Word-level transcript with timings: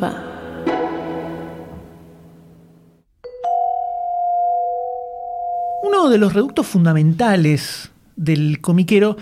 Fa. 0.00 0.14
Uno 5.82 6.08
de 6.08 6.16
los 6.16 6.32
reductos 6.32 6.66
fundamentales 6.66 7.90
del 8.16 8.62
comiquero 8.62 9.18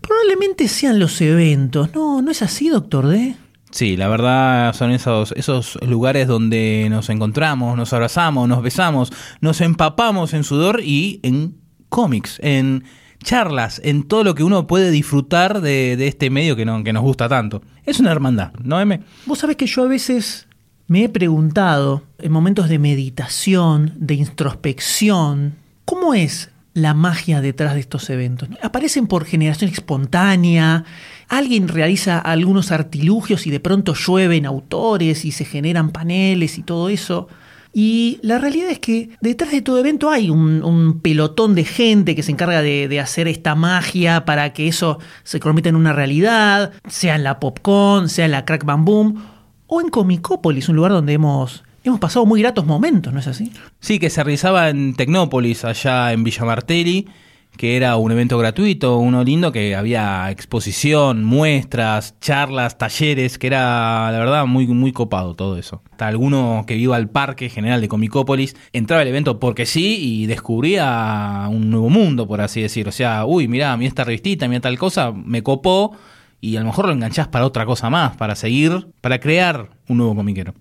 probablemente 0.00 0.68
sean 0.68 0.98
los 0.98 1.20
eventos. 1.20 1.94
¿No, 1.94 2.22
¿no 2.22 2.30
es 2.30 2.40
así, 2.40 2.70
doctor 2.70 3.08
D? 3.08 3.36
Sí, 3.70 3.98
la 3.98 4.08
verdad 4.08 4.74
son 4.74 4.90
esos, 4.90 5.32
esos 5.32 5.78
lugares 5.82 6.26
donde 6.28 6.86
nos 6.88 7.10
encontramos, 7.10 7.76
nos 7.76 7.92
abrazamos, 7.92 8.48
nos 8.48 8.62
besamos, 8.62 9.12
nos 9.42 9.60
empapamos 9.60 10.32
en 10.32 10.44
sudor 10.44 10.80
y 10.82 11.20
en 11.22 11.56
cómics, 11.90 12.38
en 12.42 12.84
charlas, 13.22 13.80
en 13.84 14.04
todo 14.04 14.24
lo 14.24 14.34
que 14.34 14.44
uno 14.44 14.66
puede 14.66 14.90
disfrutar 14.90 15.60
de, 15.60 15.92
este 16.06 16.30
medio 16.30 16.56
que, 16.56 16.64
no, 16.64 16.78
nos 16.80 17.02
gusta 17.02 17.28
tanto. 17.28 17.62
Es 17.84 18.00
una 18.00 18.12
hermandad, 18.12 18.52
¿no, 18.62 18.80
M? 18.80 19.00
Vos 19.26 19.38
sabés 19.38 19.56
que 19.56 19.66
yo 19.66 19.84
a 19.84 19.88
veces 19.88 20.46
me 20.86 21.04
he 21.04 21.08
preguntado, 21.08 22.02
en 22.18 22.32
momentos 22.32 22.68
de 22.68 22.78
meditación, 22.78 23.94
de 23.96 24.14
introspección, 24.14 25.54
¿cómo 25.84 26.14
es 26.14 26.50
la 26.74 26.94
magia 26.94 27.40
detrás 27.40 27.74
de 27.74 27.80
estos 27.80 28.08
eventos? 28.10 28.48
¿Aparecen 28.62 29.06
por 29.06 29.24
generación 29.24 29.70
espontánea? 29.70 30.84
¿Alguien 31.28 31.68
realiza 31.68 32.18
algunos 32.18 32.72
artilugios 32.72 33.46
y 33.46 33.50
de 33.50 33.60
pronto 33.60 33.94
llueven 33.94 34.46
autores 34.46 35.24
y 35.24 35.32
se 35.32 35.44
generan 35.44 35.90
paneles 35.90 36.58
y 36.58 36.62
todo 36.62 36.88
eso? 36.88 37.28
Y 37.72 38.18
la 38.22 38.38
realidad 38.38 38.70
es 38.70 38.78
que 38.78 39.10
detrás 39.22 39.50
de 39.50 39.62
todo 39.62 39.78
evento 39.78 40.10
hay 40.10 40.28
un, 40.28 41.00
pelotón 41.02 41.54
de 41.54 41.64
gente 41.64 42.14
que 42.14 42.22
se 42.22 42.30
encarga 42.30 42.60
de, 42.60 43.00
hacer 43.00 43.28
esta 43.28 43.54
magia 43.54 44.24
para 44.24 44.52
que 44.52 44.68
eso 44.68 44.98
se 45.24 45.40
convierta 45.40 45.70
en 45.70 45.76
una 45.76 45.92
realidad, 45.92 46.72
sea 46.86 47.16
en 47.16 47.24
la 47.24 47.40
PopCon, 47.40 48.08
sea 48.08 48.26
en 48.26 48.32
la 48.32 48.44
Crack 48.44 48.64
Bam 48.64 48.84
Boom, 48.84 49.24
o 49.66 49.80
en 49.80 49.88
Comicópolis, 49.88 50.68
un 50.68 50.76
lugar 50.76 50.92
donde 50.92 51.14
hemos, 51.14 51.64
hemos 51.82 51.98
pasado 51.98 52.26
muy 52.26 52.42
gratos 52.42 52.66
momentos, 52.66 53.12
¿no 53.12 53.20
es 53.20 53.26
así? 53.26 53.50
Sí, 53.80 53.98
que 53.98 54.10
se 54.10 54.22
realizaba 54.22 54.68
en 54.68 54.94
Tecnópolis, 54.94 55.64
allá 55.64 56.12
en 56.12 56.24
Villa 56.24 56.44
Martelli, 56.44 57.08
que 57.56 57.76
era 57.76 57.96
un 57.96 58.10
evento 58.10 58.38
gratuito, 58.38 58.98
uno 58.98 59.22
lindo, 59.24 59.52
que 59.52 59.76
había 59.76 60.30
exposición, 60.30 61.24
muestras, 61.24 62.18
charlas, 62.20 62.78
talleres, 62.78 63.38
que 63.38 63.46
era, 63.46 64.10
la 64.10 64.18
verdad, 64.18 64.46
muy, 64.46 64.66
muy 64.66 64.92
copado 64.92 65.34
todo 65.34 65.58
eso. 65.58 65.82
Hasta 65.90 66.08
alguno 66.08 66.64
que 66.66 66.76
iba 66.76 66.96
al 66.96 67.10
Parque 67.10 67.48
General 67.50 67.80
de 67.80 67.88
Comicópolis 67.88 68.56
entraba 68.72 69.02
al 69.02 69.08
evento 69.08 69.38
porque 69.38 69.66
sí 69.66 69.98
y 70.00 70.26
descubría 70.26 71.46
un 71.50 71.70
nuevo 71.70 71.90
mundo, 71.90 72.26
por 72.26 72.40
así 72.40 72.62
decir. 72.62 72.88
O 72.88 72.92
sea, 72.92 73.26
uy, 73.26 73.48
mirá, 73.48 73.76
mira 73.76 73.88
esta 73.88 74.04
revistita, 74.04 74.48
mira 74.48 74.60
tal 74.60 74.78
cosa, 74.78 75.12
me 75.12 75.42
copó 75.42 75.96
y 76.40 76.56
a 76.56 76.60
lo 76.60 76.66
mejor 76.66 76.86
lo 76.86 76.92
enganchás 76.92 77.28
para 77.28 77.46
otra 77.46 77.66
cosa 77.66 77.90
más, 77.90 78.16
para 78.16 78.34
seguir, 78.34 78.88
para 79.00 79.20
crear 79.20 79.70
un 79.88 79.98
nuevo 79.98 80.16
comiquero. 80.16 80.54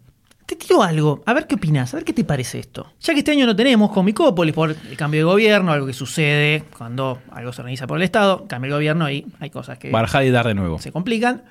Te 0.52 0.58
tiro 0.58 0.84
algo, 0.84 1.24
a 1.26 1.34
ver 1.34 1.48
qué 1.48 1.56
opinas, 1.56 1.94
a 1.94 1.96
ver 1.96 2.04
qué 2.04 2.12
te 2.12 2.26
parece 2.26 2.60
esto. 2.60 2.92
Ya 3.00 3.14
que 3.14 3.20
este 3.20 3.32
año 3.32 3.46
no 3.46 3.56
tenemos 3.56 3.90
Comicópolis 3.90 4.54
por 4.54 4.72
el 4.72 4.98
cambio 4.98 5.22
de 5.22 5.24
gobierno, 5.24 5.72
algo 5.72 5.88
que 5.88 5.94
sucede 5.94 6.66
cuando 6.78 7.22
algo 7.32 7.54
se 7.54 7.62
organiza 7.62 7.88
por 7.88 7.96
el 7.96 8.04
Estado, 8.04 8.48
cambia 8.50 8.68
el 8.68 8.74
gobierno 8.74 9.10
y 9.10 9.26
hay 9.40 9.50
cosas 9.50 9.78
que. 9.78 9.92
Barajar 9.92 10.26
y 10.26 10.30
dar 10.30 10.46
de 10.48 10.54
nuevo. 10.54 10.78
Se 10.78 10.92
complican. 10.92 11.44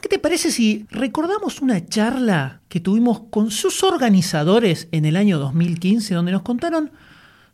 ¿Qué 0.00 0.08
te 0.08 0.18
parece 0.18 0.50
si 0.50 0.84
recordamos 0.90 1.62
una 1.62 1.86
charla 1.86 2.58
que 2.68 2.80
tuvimos 2.80 3.20
con 3.30 3.52
sus 3.52 3.84
organizadores 3.84 4.88
en 4.90 5.04
el 5.04 5.14
año 5.14 5.38
2015, 5.38 6.12
donde 6.12 6.32
nos 6.32 6.42
contaron 6.42 6.90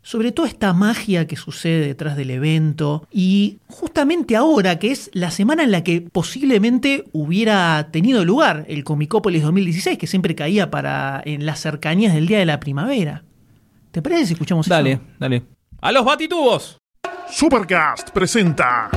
sobre 0.05 0.31
toda 0.31 0.47
esta 0.47 0.71
magia 0.71 1.25
que 1.25 1.35
sucede 1.35 1.87
detrás 1.87 2.15
del 2.15 2.29
evento 2.29 3.07
y 3.11 3.57
justamente 3.65 4.35
ahora 4.35 4.77
que 4.77 4.91
es 4.91 5.09
la 5.13 5.31
semana 5.31 5.63
en 5.63 5.71
la 5.71 5.83
que 5.83 5.99
posiblemente 5.99 7.05
hubiera 7.11 7.89
tenido 7.91 8.23
lugar 8.23 8.65
el 8.69 8.83
Comicópolis 8.83 9.41
2016 9.41 9.97
que 9.97 10.05
siempre 10.05 10.35
caía 10.35 10.69
para 10.69 11.23
en 11.25 11.47
las 11.47 11.59
cercanías 11.59 12.13
del 12.13 12.27
día 12.27 12.37
de 12.37 12.45
la 12.45 12.59
primavera. 12.59 13.23
¿Te 13.89 14.03
parece 14.03 14.27
si 14.27 14.33
escuchamos 14.33 14.67
dale, 14.67 14.91
eso? 14.91 15.01
Dale, 15.17 15.39
dale. 15.39 15.43
¡A 15.81 15.91
los 15.91 16.05
batitubos! 16.05 16.77
Supercast 17.27 18.11
presenta 18.11 18.91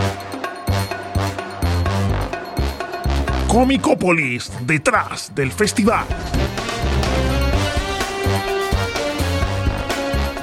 Comicópolis 3.49 4.53
detrás 4.67 5.35
del 5.35 5.53
festival. 5.53 6.05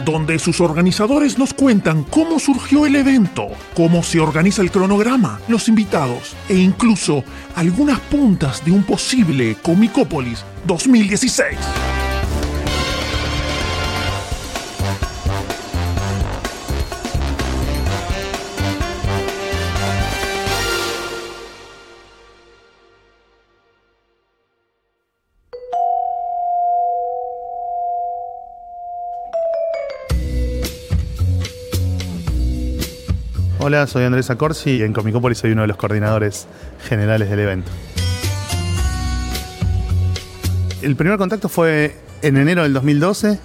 Donde 0.06 0.40
sus 0.40 0.62
organizadores 0.62 1.38
nos 1.38 1.54
cuentan 1.54 2.04
cómo 2.04 2.40
surgió 2.40 2.86
el 2.86 2.96
evento, 2.96 3.48
cómo 3.74 4.04
se 4.04 4.20
organiza 4.20 4.62
el 4.62 4.72
cronograma, 4.72 5.40
los 5.48 5.68
invitados 5.68 6.36
e 6.48 6.56
incluso 6.56 7.24
algunas 7.56 8.00
puntas 8.00 8.64
de 8.64 8.72
un 8.72 8.84
posible 8.84 9.58
Comicópolis 9.62 10.46
2016. 10.66 11.95
Hola, 33.68 33.88
soy 33.88 34.04
Andrés 34.04 34.30
Acorsi 34.30 34.78
y 34.78 34.84
en 34.84 34.94
Comicópolis 34.94 35.40
soy 35.40 35.54
uno 35.54 35.64
de 35.64 35.68
los 35.68 35.76
coordinadores 35.76 36.46
generales 36.88 37.32
del 37.32 37.40
evento. 37.40 37.72
El 40.84 40.96
primer 40.96 41.18
contacto 41.18 41.50
fue 41.50 41.96
en 42.22 42.38
enero 42.38 42.62
del 42.62 42.74
2012. 42.74 43.40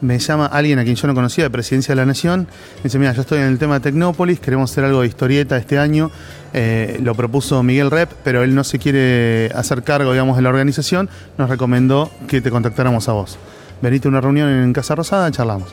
Me 0.00 0.18
llama 0.18 0.46
alguien 0.46 0.80
a 0.80 0.82
quien 0.82 0.96
yo 0.96 1.06
no 1.06 1.14
conocía 1.14 1.44
de 1.44 1.50
Presidencia 1.50 1.92
de 1.94 2.00
la 2.00 2.04
Nación. 2.04 2.48
Me 2.78 2.82
dice, 2.82 2.98
mira, 2.98 3.12
yo 3.12 3.20
estoy 3.20 3.38
en 3.38 3.44
el 3.44 3.60
tema 3.60 3.74
de 3.74 3.80
Tecnópolis, 3.82 4.40
queremos 4.40 4.72
hacer 4.72 4.82
algo 4.82 5.02
de 5.02 5.06
historieta 5.06 5.56
este 5.56 5.78
año. 5.78 6.10
Eh, 6.52 6.98
lo 7.00 7.14
propuso 7.14 7.62
Miguel 7.62 7.92
Rep, 7.92 8.10
pero 8.24 8.42
él 8.42 8.56
no 8.56 8.64
se 8.64 8.80
quiere 8.80 9.52
hacer 9.54 9.84
cargo, 9.84 10.10
digamos, 10.10 10.34
de 10.34 10.42
la 10.42 10.48
organización. 10.48 11.08
Nos 11.38 11.48
recomendó 11.48 12.10
que 12.26 12.40
te 12.40 12.50
contactáramos 12.50 13.08
a 13.08 13.12
vos. 13.12 13.38
Venite 13.80 14.08
a 14.08 14.10
una 14.10 14.20
reunión 14.20 14.48
en 14.48 14.72
Casa 14.72 14.96
Rosada, 14.96 15.30
charlamos. 15.30 15.68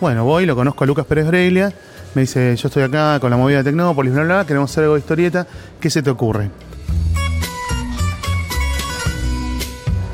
Bueno, 0.00 0.24
voy, 0.24 0.46
lo 0.46 0.54
conozco 0.54 0.84
a 0.84 0.86
Lucas 0.86 1.04
Pérez 1.04 1.26
Breglia 1.26 1.74
me 2.14 2.22
dice, 2.22 2.54
yo 2.56 2.68
estoy 2.68 2.82
acá 2.82 3.18
con 3.20 3.30
la 3.30 3.36
movida 3.36 3.58
de 3.58 3.64
Tecnópolis, 3.64 4.12
bla, 4.12 4.22
bla, 4.24 4.46
queremos 4.46 4.70
hacer 4.70 4.84
algo 4.84 4.94
de 4.94 5.00
historieta, 5.00 5.46
¿qué 5.80 5.90
se 5.90 6.02
te 6.02 6.10
ocurre? 6.10 6.50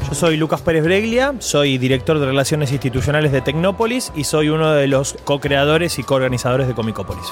Yo 0.09 0.15
soy 0.15 0.37
Lucas 0.37 0.61
Pérez 0.63 0.83
Breglia, 0.83 1.35
soy 1.39 1.79
director 1.79 2.19
de 2.19 2.27
Relaciones 2.27 2.73
Institucionales 2.73 3.31
de 3.33 3.43
Tecnópolis 3.43 4.13
y 4.17 4.25
soy 4.25 4.49
uno 4.49 4.73
de 4.73 4.89
los 4.89 5.17
co-creadores 5.25 5.99
y 5.99 6.03
co-organizadores 6.03 6.67
de 6.67 6.75
Comicópolis. 6.75 7.27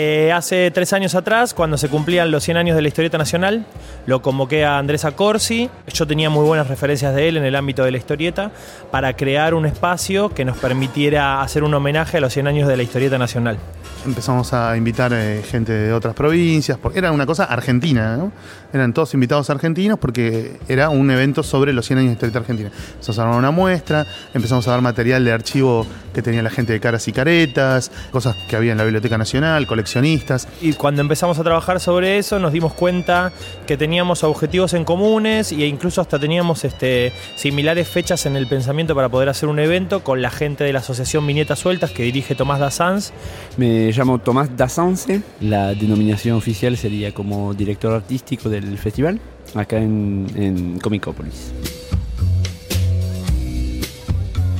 Eh, 0.00 0.30
hace 0.30 0.70
tres 0.70 0.92
años 0.92 1.16
atrás, 1.16 1.54
cuando 1.54 1.76
se 1.76 1.88
cumplían 1.88 2.30
los 2.30 2.44
100 2.44 2.56
años 2.56 2.76
de 2.76 2.82
la 2.82 2.86
historieta 2.86 3.18
nacional, 3.18 3.66
lo 4.06 4.22
convoqué 4.22 4.64
a 4.64 4.78
Andrés 4.78 5.04
Acorsi. 5.04 5.68
Yo 5.92 6.06
tenía 6.06 6.30
muy 6.30 6.44
buenas 6.44 6.68
referencias 6.68 7.12
de 7.16 7.28
él 7.28 7.36
en 7.36 7.44
el 7.44 7.56
ámbito 7.56 7.82
de 7.82 7.90
la 7.90 7.98
historieta 7.98 8.52
para 8.92 9.14
crear 9.14 9.54
un 9.54 9.66
espacio 9.66 10.28
que 10.28 10.44
nos 10.44 10.56
permitiera 10.58 11.42
hacer 11.42 11.64
un 11.64 11.74
homenaje 11.74 12.18
a 12.18 12.20
los 12.20 12.32
100 12.32 12.46
años 12.46 12.68
de 12.68 12.76
la 12.76 12.84
historieta 12.84 13.18
nacional. 13.18 13.58
Empezamos 14.06 14.52
a 14.52 14.76
invitar 14.76 15.12
eh, 15.12 15.42
gente 15.44 15.72
de 15.72 15.92
otras 15.92 16.14
provincias, 16.14 16.78
porque 16.78 17.00
era 17.00 17.10
una 17.10 17.26
cosa 17.26 17.42
argentina, 17.42 18.16
¿no? 18.16 18.30
Eran 18.72 18.92
todos 18.92 19.12
invitados 19.14 19.50
argentinos 19.50 19.98
porque 19.98 20.58
era 20.68 20.90
un 20.90 21.10
evento 21.10 21.42
sobre 21.42 21.72
los 21.72 21.84
100 21.86 21.98
años 21.98 22.08
de 22.10 22.12
historieta 22.12 22.38
argentina. 22.38 22.70
Empezamos 22.92 23.18
a 23.18 23.22
armar 23.22 23.38
una 23.38 23.50
muestra, 23.50 24.06
empezamos 24.32 24.68
a 24.68 24.70
dar 24.70 24.80
material 24.80 25.24
de 25.24 25.32
archivo 25.32 25.84
que 26.14 26.22
tenía 26.22 26.42
la 26.42 26.50
gente 26.50 26.72
de 26.72 26.78
caras 26.78 27.08
y 27.08 27.12
caretas, 27.12 27.90
cosas 28.12 28.36
que 28.48 28.54
había 28.54 28.72
en 28.72 28.78
la 28.78 28.84
Biblioteca 28.84 29.18
Nacional, 29.18 29.66
coleccionistas. 29.88 30.48
Y 30.60 30.74
cuando 30.74 31.00
empezamos 31.00 31.38
a 31.38 31.44
trabajar 31.44 31.80
sobre 31.80 32.18
eso 32.18 32.38
nos 32.38 32.52
dimos 32.52 32.74
cuenta 32.74 33.32
que 33.66 33.76
teníamos 33.76 34.22
objetivos 34.24 34.74
en 34.74 34.84
comunes 34.84 35.52
e 35.52 35.66
incluso 35.66 36.00
hasta 36.00 36.18
teníamos 36.18 36.64
este, 36.64 37.12
similares 37.36 37.88
fechas 37.88 38.26
en 38.26 38.36
el 38.36 38.46
pensamiento 38.46 38.94
para 38.94 39.08
poder 39.08 39.28
hacer 39.28 39.48
un 39.48 39.58
evento 39.58 40.04
con 40.04 40.20
la 40.20 40.30
gente 40.30 40.64
de 40.64 40.72
la 40.72 40.80
Asociación 40.80 41.26
Viñetas 41.26 41.58
Sueltas 41.58 41.90
que 41.90 42.02
dirige 42.02 42.34
Tomás 42.34 42.60
Dassans. 42.60 43.12
Me 43.56 43.90
llamo 43.92 44.18
Tomás 44.18 44.54
Dassance, 44.56 45.22
la 45.40 45.74
denominación 45.74 46.36
oficial 46.36 46.76
sería 46.76 47.12
como 47.12 47.54
director 47.54 47.92
artístico 47.94 48.48
del 48.48 48.76
festival 48.78 49.20
acá 49.54 49.78
en, 49.78 50.26
en 50.36 50.78
Comicópolis. 50.80 51.52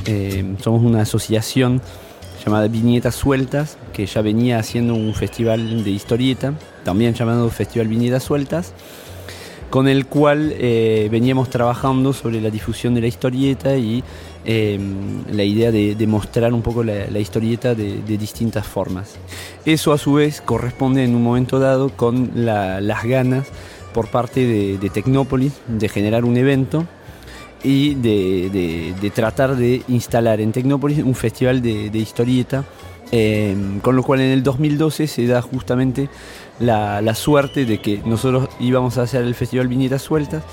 Eh, 0.05 0.55
somos 0.59 0.81
una 0.81 1.01
asociación 1.01 1.81
llamada 2.49 2.67
Viñetas 2.67 3.13
Sueltas, 3.13 3.77
que 3.93 4.07
ya 4.07 4.23
venía 4.23 4.57
haciendo 4.57 4.95
un 4.95 5.13
festival 5.13 5.83
de 5.83 5.91
historieta, 5.91 6.55
también 6.83 7.13
llamado 7.13 7.47
Festival 7.51 7.87
Viñetas 7.87 8.23
Sueltas, 8.23 8.73
con 9.69 9.87
el 9.87 10.07
cual 10.07 10.55
eh, 10.57 11.09
veníamos 11.11 11.51
trabajando 11.51 12.11
sobre 12.11 12.41
la 12.41 12.49
difusión 12.49 12.95
de 12.95 13.01
la 13.01 13.07
historieta 13.07 13.77
y 13.77 14.03
eh, 14.45 14.79
la 15.31 15.43
idea 15.43 15.71
de, 15.71 15.93
de, 15.93 16.07
mostrar 16.07 16.51
un 16.51 16.63
poco 16.63 16.83
la, 16.83 17.05
la 17.11 17.19
historieta 17.19 17.75
de, 17.75 18.01
de, 18.01 18.17
distintas 18.17 18.65
formas. 18.65 19.17
Eso 19.63 19.93
a 19.93 19.99
su 19.99 20.13
vez 20.13 20.41
corresponde 20.41 21.03
en 21.03 21.13
un 21.13 21.21
momento 21.21 21.59
dado 21.59 21.89
con 21.89 22.31
la, 22.33 22.81
las 22.81 23.03
ganas 23.03 23.45
por 23.93 24.07
parte 24.07 24.47
de, 24.47 24.79
de 24.79 24.89
Tecnópolis 24.89 25.53
de 25.67 25.87
generar 25.87 26.25
un 26.25 26.35
evento 26.35 26.87
y 27.63 27.95
de, 27.95 28.93
de- 29.01 29.09
tratar 29.11 29.55
de 29.55 29.81
instalar 29.87 30.39
en 30.41 30.51
Tecnópolis 30.51 31.03
un 31.03 31.15
festival 31.15 31.61
de, 31.61 31.89
de 31.89 31.99
historieta. 31.99 32.63
eh, 33.11 33.55
con 33.81 33.95
lo 33.95 34.03
cual 34.03 34.21
en 34.21 34.31
el 34.31 34.43
2012 34.43 35.07
se 35.07 35.25
da 35.25 35.41
justamente 35.41 36.09
la, 36.59 37.01
la 37.01 37.15
suerte 37.15 37.65
de 37.65 37.81
que 37.81 38.01
nosotros 38.05 38.49
íbamos 38.59 38.97
a 38.97 39.01
hacer 39.03 39.23
el 39.23 39.33
festival 39.35 39.67
Viñetas 39.67 40.03
Sueltas. 40.03 40.43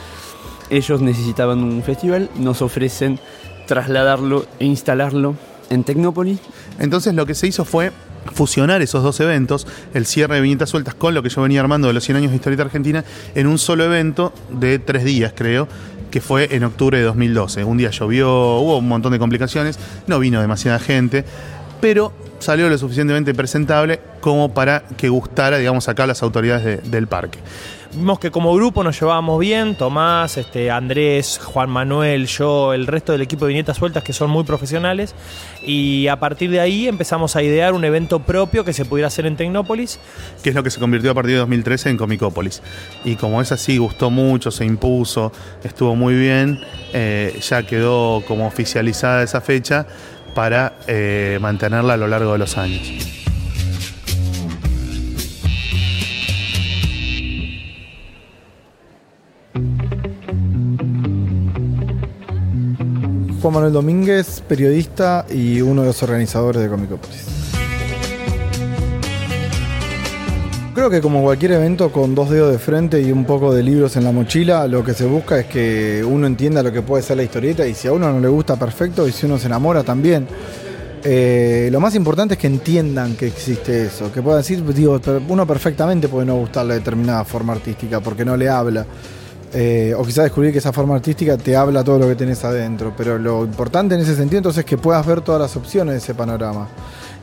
Ellos 0.71 1.01
necesitaban 1.01 1.63
un 1.63 1.83
festival, 1.83 2.29
nos 2.37 2.63
ofrecen 2.63 3.21
trasladarlo 3.67 4.47
e 4.59 4.65
instalarlo 4.65 5.35
en 5.71 5.83
Tecnópolis 5.85 6.39
Entonces 6.79 7.13
lo 7.15 7.27
que 7.27 7.35
se 7.35 7.47
hizo 7.49 7.65
fue 7.65 7.93
fusionar 8.33 8.83
esos 8.83 9.03
dos 9.05 9.21
eventos, 9.21 9.67
el 9.95 10.07
cierre 10.07 10.37
de 10.37 10.41
viñetas 10.41 10.71
sueltas 10.71 10.95
con 10.95 11.15
lo 11.15 11.23
que 11.23 11.29
yo 11.29 11.43
venía 11.43 11.61
armando 11.61 11.87
de 11.89 11.95
los 11.95 12.03
100 12.05 12.17
años 12.19 12.31
de 12.31 12.37
historieta 12.37 12.65
argentina, 12.65 13.05
en 13.37 13.47
un 13.47 13.59
solo 13.59 13.85
evento 13.85 14.33
de 14.51 14.79
tres 14.81 15.05
días, 15.05 15.33
creo, 15.37 15.69
que 16.17 16.23
fue 16.23 16.57
en 16.57 16.65
octubre 16.65 16.97
de 16.97 17.05
2012. 17.05 17.63
Un 17.65 17.77
día 17.77 17.91
llovió, 17.91 18.31
hubo 18.57 18.79
un 18.79 18.89
montón 18.89 19.13
de 19.13 19.19
complicaciones, 19.19 19.79
no 20.07 20.19
vino 20.19 20.41
demasiada 20.41 20.79
gente, 20.79 21.27
pero 21.83 22.11
salió 22.39 22.69
lo 22.69 22.79
suficientemente 22.79 23.35
presentable 23.35 24.01
como 24.21 24.53
para 24.53 24.83
que 24.97 25.09
gustara, 25.09 25.59
digamos, 25.59 25.89
acá 25.89 26.05
a 26.05 26.07
las 26.09 26.23
autoridades 26.23 26.65
de- 26.65 26.77
del 26.91 27.07
parque. 27.07 27.39
Vimos 27.95 28.19
que 28.19 28.31
como 28.31 28.53
grupo 28.55 28.85
nos 28.85 29.01
llevábamos 29.01 29.39
bien, 29.41 29.75
Tomás, 29.75 30.37
este, 30.37 30.71
Andrés, 30.71 31.41
Juan 31.43 31.71
Manuel, 31.71 32.27
yo, 32.27 32.75
el 32.75 32.87
resto 32.87 33.13
del 33.13 33.23
equipo 33.23 33.47
de 33.47 33.51
viñetas 33.51 33.79
sueltas 33.79 34.03
que 34.03 34.13
son 34.13 34.29
muy 34.29 34.45
profesionales 34.45 35.15
y 35.63 36.07
a 36.09 36.17
partir 36.21 36.51
de 36.51 36.61
ahí 36.61 36.89
empezamos 36.89 37.37
a 37.37 37.43
idear 37.43 37.73
un 37.73 37.85
evento 37.85 38.19
propio 38.19 38.65
que 38.65 38.75
se 38.75 38.85
pudiera 38.85 39.07
hacer 39.07 39.25
en 39.25 39.37
Tecnópolis. 39.37 39.99
que 40.43 40.51
es 40.51 40.55
lo 40.55 40.63
que 40.63 40.71
se 40.71 40.79
convirtió 40.81 41.11
a 41.13 41.15
partir 41.15 41.33
de 41.35 41.39
2013 41.39 41.89
en 41.89 41.97
Comicópolis. 41.97 42.61
Y 43.05 43.17
como 43.17 43.41
es 43.41 43.51
así, 43.53 43.79
gustó 43.79 44.11
mucho, 44.11 44.51
se 44.51 44.65
impuso, 44.67 45.33
estuvo 45.65 45.97
muy 45.97 46.15
bien, 46.15 46.61
eh, 46.93 47.39
ya 47.49 47.63
quedó 47.63 48.23
como 48.27 48.47
oficializada 48.47 49.23
esa 49.23 49.41
fecha 49.41 49.87
para 50.37 50.81
eh, 50.87 51.39
mantenerla 51.41 51.95
a 51.95 51.97
lo 51.97 52.07
largo 52.07 52.33
de 52.33 52.39
los 52.39 52.59
años. 52.59 52.93
Juan 63.41 63.55
Manuel 63.55 63.73
Domínguez, 63.73 64.43
periodista 64.47 65.25
y 65.31 65.63
uno 65.63 65.81
de 65.81 65.87
los 65.87 66.03
organizadores 66.03 66.61
de 66.61 66.69
Comicópolis. 66.69 67.36
Creo 70.77 70.91
que 70.91 71.01
como 71.01 71.23
cualquier 71.23 71.53
evento 71.53 71.91
con 71.91 72.15
dos 72.15 72.29
dedos 72.29 72.53
de 72.53 72.59
frente 72.59 73.01
y 73.01 73.11
un 73.11 73.25
poco 73.25 73.55
de 73.55 73.63
libros 73.63 73.97
en 73.97 74.05
la 74.05 74.13
mochila, 74.13 74.67
lo 74.67 74.85
que 74.85 74.93
se 74.93 75.07
busca 75.07 75.39
es 75.39 75.47
que 75.47 76.05
uno 76.07 76.27
entienda 76.27 76.63
lo 76.63 76.71
que 76.71 76.83
puede 76.83 77.03
ser 77.03 77.17
la 77.17 77.23
historieta 77.23 77.67
y 77.67 77.73
si 77.73 77.89
a 77.89 77.95
uno 77.95 78.13
no 78.13 78.21
le 78.21 78.29
gusta, 78.29 78.57
perfecto, 78.57 79.09
y 79.09 79.13
si 79.13 79.25
uno 79.25 79.39
se 79.39 79.47
enamora 79.47 79.83
también. 79.83 80.29
Eh, 81.03 81.71
lo 81.73 81.81
más 81.81 81.95
importante 81.95 82.35
es 82.35 82.41
que 82.41 82.49
entiendan 82.49 83.17
que 83.17 83.27
existe 83.27 83.87
eso, 83.87 84.13
que 84.13 84.21
puedan 84.21 84.41
decir, 84.41 84.63
digo, 84.75 85.01
uno 85.31 85.47
perfectamente 85.47 86.09
puede 86.09 86.27
no 86.27 86.37
gustarle 86.37 86.75
determinada 86.75 87.25
forma 87.25 87.55
artística 87.55 88.01
porque 88.01 88.27
no 88.27 88.37
le 88.37 88.51
habla. 88.51 88.85
Eh, 89.55 89.95
o 89.97 90.05
quizás 90.05 90.25
descubrir 90.25 90.53
que 90.53 90.59
esa 90.59 90.75
forma 90.75 90.97
artística 90.97 91.39
te 91.39 91.57
habla 91.57 91.83
todo 91.83 92.01
lo 92.01 92.07
que 92.07 92.17
tenés 92.17 92.45
adentro. 92.45 92.93
Pero 92.95 93.19
lo 93.19 93.47
importante 93.47 93.95
en 93.95 94.03
ese 94.03 94.15
sentido 94.15 94.41
entonces 94.41 94.59
es 94.59 94.67
que 94.67 94.77
puedas 94.77 95.07
ver 95.07 95.23
todas 95.23 95.41
las 95.41 95.57
opciones 95.57 95.95
de 95.95 95.99
ese 96.01 96.15
panorama. 96.15 96.69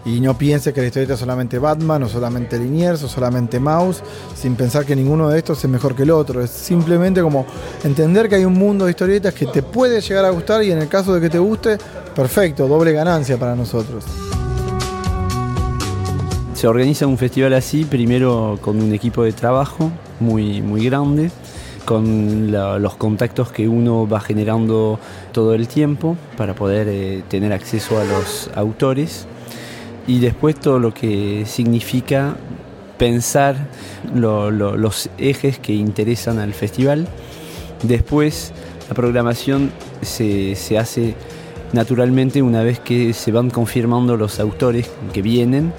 Y 0.06 0.20
no 0.20 0.38
pienses 0.38 0.74
que 0.74 0.82
la 0.82 0.88
historieta 0.88 1.14
es 1.14 1.20
solamente 1.20 1.58
Batman, 1.60 2.04
o 2.04 2.10
solamente 2.10 2.60
Liniers, 2.60 3.04
o 3.04 3.08
solamente 3.08 3.60
Mouse, 3.60 4.04
sin 4.36 4.56
pensar 4.56 4.86
que 4.86 4.96
ninguno 4.96 5.30
de 5.30 5.38
estos 5.38 5.64
es 5.64 5.70
mejor 5.70 5.96
que 5.96 6.04
el 6.04 6.12
otro. 6.12 6.42
Es 6.42 6.50
simplemente 6.50 7.22
como 7.22 7.46
entender 7.84 8.28
que 8.28 8.36
hay 8.36 8.46
un 8.46 8.54
mundo 8.54 8.86
de 8.86 8.92
historietas 8.92 9.34
que 9.34 9.46
te 9.46 9.64
puede 9.64 10.02
llegar 10.02 10.26
a 10.26 10.30
gustar 10.32 10.62
y 10.64 10.72
en 10.72 10.80
el 10.80 10.90
caso 10.90 11.14
de 11.14 11.22
que 11.22 11.30
te 11.30 11.40
guste, 11.40 11.78
perfecto, 12.14 12.68
doble 12.68 12.92
ganancia 12.92 13.38
para 13.38 13.56
nosotros. 13.56 14.04
Se 16.54 16.68
organiza 16.68 17.08
un 17.08 17.18
festival 17.18 17.54
así, 17.54 17.86
primero 17.86 18.58
con 18.62 18.82
un 18.82 18.94
equipo 18.94 19.24
de 19.24 19.32
trabajo 19.32 19.90
muy, 20.20 20.62
muy 20.62 20.86
grande, 20.86 21.32
con 21.86 22.52
los 22.52 22.96
contactos 22.96 23.52
que 23.52 23.68
uno 23.70 24.08
va 24.08 24.20
generando 24.20 25.00
todo 25.32 25.54
el 25.54 25.68
tiempo 25.68 26.18
para 26.38 26.56
poder 26.56 26.88
eh, 26.90 27.24
tener 27.30 27.52
acceso 27.52 28.00
a 28.00 28.06
los 28.06 28.50
autores 28.56 29.28
y 30.08 30.20
después 30.20 30.60
todo 30.60 30.80
lo 30.80 30.94
que 30.94 31.46
significa 31.46 32.36
pensar 32.98 33.56
lo- 34.14 34.52
lo- 34.52 34.78
los 34.78 35.10
ejes 35.18 35.60
que 35.60 35.74
interesan 35.74 36.40
al 36.40 36.54
festival. 36.54 37.08
Después 37.84 38.52
la 38.90 38.96
programación 38.96 39.72
se, 40.02 40.56
se 40.56 40.78
hace 40.78 41.16
naturalmente 41.74 42.42
una 42.42 42.62
vez 42.64 42.80
que 42.80 43.14
se 43.14 43.32
van 43.32 43.50
confirmando 43.50 44.16
los 44.18 44.40
autores 44.40 44.90
que 45.12 45.22
vienen 45.22 45.74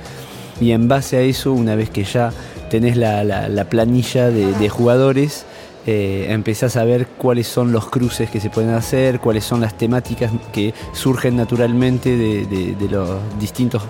y 0.61 0.73
en 0.73 0.89
base 0.89 1.17
a 1.17 1.21
eso, 1.21 1.53
una 1.53 1.77
vez 1.77 1.91
que 1.91 2.05
ya 2.05 2.33
tenés 2.71 2.97
la, 2.97 3.25
la- 3.25 3.49
la 3.49 3.65
planilla 3.67 4.31
de 4.31 4.69
jugadores, 4.69 5.45
eh, 5.87 6.27
empezás 6.31 6.77
a 6.77 6.85
ver 6.85 7.07
cuáles 7.07 7.47
son 7.47 7.71
los 7.71 7.89
cruces 7.91 8.31
que 8.31 8.41
se 8.41 8.49
pueden 8.49 8.71
hacer, 8.71 9.21
cuáles 9.21 9.45
son 9.45 9.61
las 9.61 9.77
temáticas 9.77 10.31
que 10.53 10.73
surgen 10.93 11.37
naturalmente 11.37 12.17
de, 12.17 12.89
los 12.91 13.11
distintos 13.39 13.83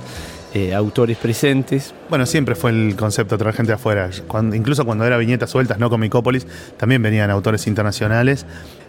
eh, 0.55 0.75
autores 0.75 1.17
presentes. 1.19 1.95
Bueno, 2.09 2.27
siempre 2.27 2.57
fue 2.57 2.71
el 2.71 2.97
concepto 2.97 3.39
traer 3.39 3.55
gente 3.55 3.73
afuera. 3.73 4.11
Incluso 4.53 4.85
cuando 4.85 5.05
era 5.05 5.17
viñetas 5.19 5.51
sueltas, 5.51 5.79
no 5.79 5.89
Comicópolis, 5.89 6.47
también 6.77 7.01
venían 7.01 7.31
autores 7.31 7.67
internacionales. 7.69 8.45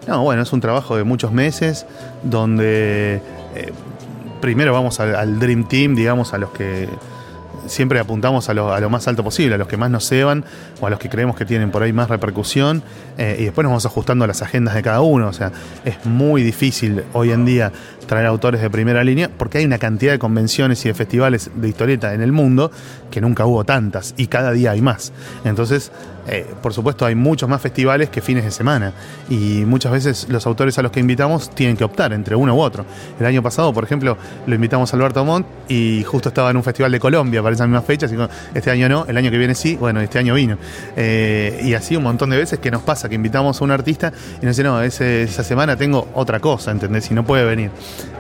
No, 0.07 0.23
bueno, 0.23 0.41
es 0.41 0.51
un 0.51 0.61
trabajo 0.61 0.97
de 0.97 1.03
muchos 1.03 1.31
meses 1.31 1.85
donde 2.23 3.21
eh, 3.55 3.71
primero 4.41 4.73
vamos 4.73 4.99
al 4.99 5.39
Dream 5.39 5.67
Team, 5.67 5.95
digamos, 5.95 6.33
a 6.33 6.39
los 6.39 6.49
que 6.51 6.87
siempre 7.67 7.99
apuntamos 7.99 8.49
a 8.49 8.53
lo, 8.53 8.73
a 8.73 8.79
lo 8.79 8.89
más 8.89 9.07
alto 9.07 9.23
posible, 9.23 9.55
a 9.55 9.57
los 9.57 9.67
que 9.67 9.77
más 9.77 9.89
nos 9.89 10.07
ceban 10.07 10.45
o 10.81 10.87
a 10.87 10.89
los 10.89 10.99
que 10.99 11.09
creemos 11.09 11.35
que 11.35 11.45
tienen 11.45 11.71
por 11.71 11.83
ahí 11.83 11.93
más 11.93 12.09
repercusión 12.09 12.83
eh, 13.17 13.37
y 13.39 13.45
después 13.45 13.63
nos 13.63 13.71
vamos 13.71 13.85
ajustando 13.85 14.25
a 14.25 14.27
las 14.27 14.41
agendas 14.41 14.75
de 14.75 14.83
cada 14.83 15.01
uno. 15.01 15.27
O 15.27 15.33
sea, 15.33 15.51
es 15.83 16.05
muy 16.05 16.43
difícil 16.43 17.03
hoy 17.13 17.31
en 17.31 17.45
día 17.45 17.71
traer 18.05 18.25
autores 18.27 18.61
de 18.61 18.69
primera 18.69 19.03
línea 19.03 19.29
porque 19.35 19.59
hay 19.59 19.65
una 19.65 19.77
cantidad 19.77 20.11
de 20.11 20.19
convenciones 20.19 20.85
y 20.85 20.89
de 20.89 20.93
festivales 20.93 21.51
de 21.55 21.67
historieta 21.67 22.13
en 22.13 22.21
el 22.21 22.31
mundo 22.31 22.71
que 23.11 23.21
nunca 23.21 23.45
hubo 23.45 23.63
tantas 23.63 24.13
y 24.17 24.27
cada 24.27 24.51
día 24.51 24.71
hay 24.71 24.81
más. 24.81 25.11
Entonces, 25.43 25.91
eh, 26.27 26.45
por 26.61 26.73
supuesto, 26.73 27.05
hay 27.05 27.15
muchos 27.15 27.47
más 27.47 27.61
festivales 27.61 28.09
que 28.09 28.21
fines 28.21 28.43
de 28.43 28.51
semana 28.51 28.93
y 29.29 29.63
muchas 29.65 29.91
veces 29.91 30.27
los 30.29 30.45
autores 30.45 30.77
a 30.77 30.81
los 30.81 30.91
que 30.91 30.99
invitamos 30.99 31.49
tienen 31.51 31.77
que 31.77 31.83
optar 31.83 32.13
entre 32.13 32.35
uno 32.35 32.55
u 32.55 32.59
otro. 32.59 32.85
El 33.19 33.25
año 33.25 33.43
pasado, 33.43 33.73
por 33.73 33.83
ejemplo, 33.83 34.17
lo 34.45 34.55
invitamos 34.55 34.91
a 34.91 34.97
Alberto 34.97 35.23
Montt 35.23 35.45
y 35.67 36.03
justo 36.03 36.29
estaba 36.29 36.49
en 36.49 36.57
un 36.57 36.63
festival 36.63 36.91
de 36.91 36.99
Colombia 36.99 37.41
para 37.43 37.53
esa 37.53 37.65
misma 37.65 37.81
fecha, 37.81 38.07
así 38.07 38.15
que 38.15 38.27
este 38.53 38.71
año 38.71 38.89
no, 38.89 39.05
el 39.07 39.17
año 39.17 39.29
que 39.31 39.37
viene 39.37 39.55
sí, 39.55 39.75
bueno, 39.75 40.01
este 40.01 40.19
año 40.19 40.33
vino. 40.33 40.57
Eh, 40.95 41.61
y 41.63 41.73
así 41.73 41.95
un 41.95 42.03
montón 42.03 42.29
de 42.29 42.37
veces 42.37 42.59
que 42.59 42.71
nos 42.71 42.81
pasa 42.81 43.09
que 43.09 43.15
invitamos 43.15 43.61
a 43.61 43.63
un 43.63 43.71
artista 43.71 44.11
y 44.41 44.45
nos 44.45 44.55
dice, 44.55 44.63
no, 44.63 44.81
esa 44.81 45.43
semana 45.43 45.75
tengo 45.75 46.07
otra 46.13 46.39
cosa, 46.39 46.71
¿entendés? 46.71 47.09
Y 47.11 47.13
no 47.13 47.25
puede 47.25 47.45
venir. 47.45 47.71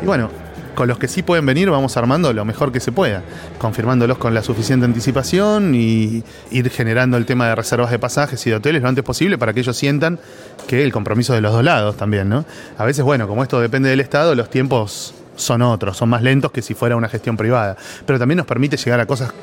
Y 0.01 0.05
bueno, 0.05 0.29
con 0.75 0.87
los 0.87 0.99
que 0.99 1.07
sí 1.07 1.23
pueden 1.23 1.45
venir 1.45 1.69
vamos 1.69 1.97
armando 1.97 2.31
lo 2.33 2.45
mejor 2.45 2.71
que 2.71 2.79
se 2.79 2.91
pueda, 2.91 3.23
confirmándolos 3.57 4.17
con 4.17 4.33
la 4.33 4.43
suficiente 4.43 4.85
anticipación 4.85 5.73
y 5.73 6.23
ir 6.51 6.69
generando 6.69 7.17
el 7.17 7.25
tema 7.25 7.47
de 7.47 7.55
reservas 7.55 7.89
de 7.91 7.99
pasajes 7.99 8.45
y 8.45 8.49
de 8.49 8.57
hoteles 8.57 8.81
lo 8.81 8.89
antes 8.89 9.03
posible 9.03 9.37
para 9.37 9.53
que 9.53 9.61
ellos 9.61 9.75
sientan 9.75 10.19
que 10.67 10.83
el 10.83 10.91
compromiso 10.91 11.33
de 11.33 11.41
los 11.41 11.51
dos 11.51 11.63
lados 11.63 11.97
también, 11.97 12.29
¿no? 12.29 12.45
A 12.77 12.85
veces, 12.85 13.03
bueno, 13.03 13.27
como 13.27 13.43
esto 13.43 13.59
depende 13.59 13.89
del 13.89 13.99
Estado, 13.99 14.35
los 14.35 14.49
tiempos 14.49 15.13
son 15.35 15.61
otros, 15.61 15.97
son 15.97 16.09
más 16.09 16.21
lentos 16.21 16.51
que 16.51 16.61
si 16.61 16.73
fuera 16.73 16.95
una 16.95 17.09
gestión 17.09 17.37
privada, 17.37 17.77
pero 18.05 18.19
también 18.19 18.37
nos 18.37 18.45
permite 18.45 18.77
llegar 18.77 18.99
a 18.99 19.05
cosas 19.05 19.33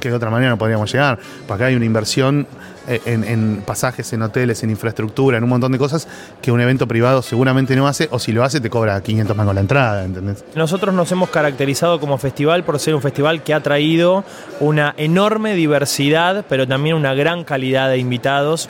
que 0.00 0.10
de 0.10 0.14
otra 0.14 0.30
manera 0.30 0.50
no 0.50 0.58
podríamos 0.58 0.92
llegar. 0.92 1.18
Porque 1.46 1.54
acá 1.54 1.66
hay 1.66 1.76
una 1.76 1.84
inversión 1.84 2.46
eh, 2.88 3.00
en, 3.04 3.62
pasajes, 3.66 4.12
en 4.12 4.22
hoteles, 4.22 4.62
en 4.62 4.70
infraestructura, 4.70 5.38
en 5.38 5.44
un 5.44 5.50
montón 5.50 5.72
de 5.72 5.78
cosas 5.78 6.06
que 6.40 6.52
un 6.52 6.60
evento 6.60 6.86
privado 6.86 7.20
seguramente 7.20 7.74
no 7.74 7.88
hace, 7.88 8.08
o 8.12 8.20
si 8.20 8.30
lo 8.30 8.44
hace 8.44 8.60
te 8.60 8.70
cobra 8.70 9.00
500 9.00 9.36
mangos 9.36 9.56
la 9.56 9.60
entrada, 9.60 10.04
¿entendés? 10.04 10.44
Nosotros 10.54 10.94
nos 10.94 11.10
hemos 11.10 11.30
caracterizado 11.30 11.98
como 11.98 12.16
festival 12.16 12.62
por 12.62 12.78
ser 12.78 12.94
un 12.94 13.02
festival 13.02 13.42
que 13.42 13.54
ha 13.54 13.60
traído 13.60 14.24
una 14.60 14.94
enorme 14.98 15.54
diversidad, 15.54 16.44
pero 16.48 16.68
también 16.68 16.94
una 16.94 17.14
gran 17.14 17.42
calidad 17.42 17.88
de 17.88 17.98
invitados. 17.98 18.68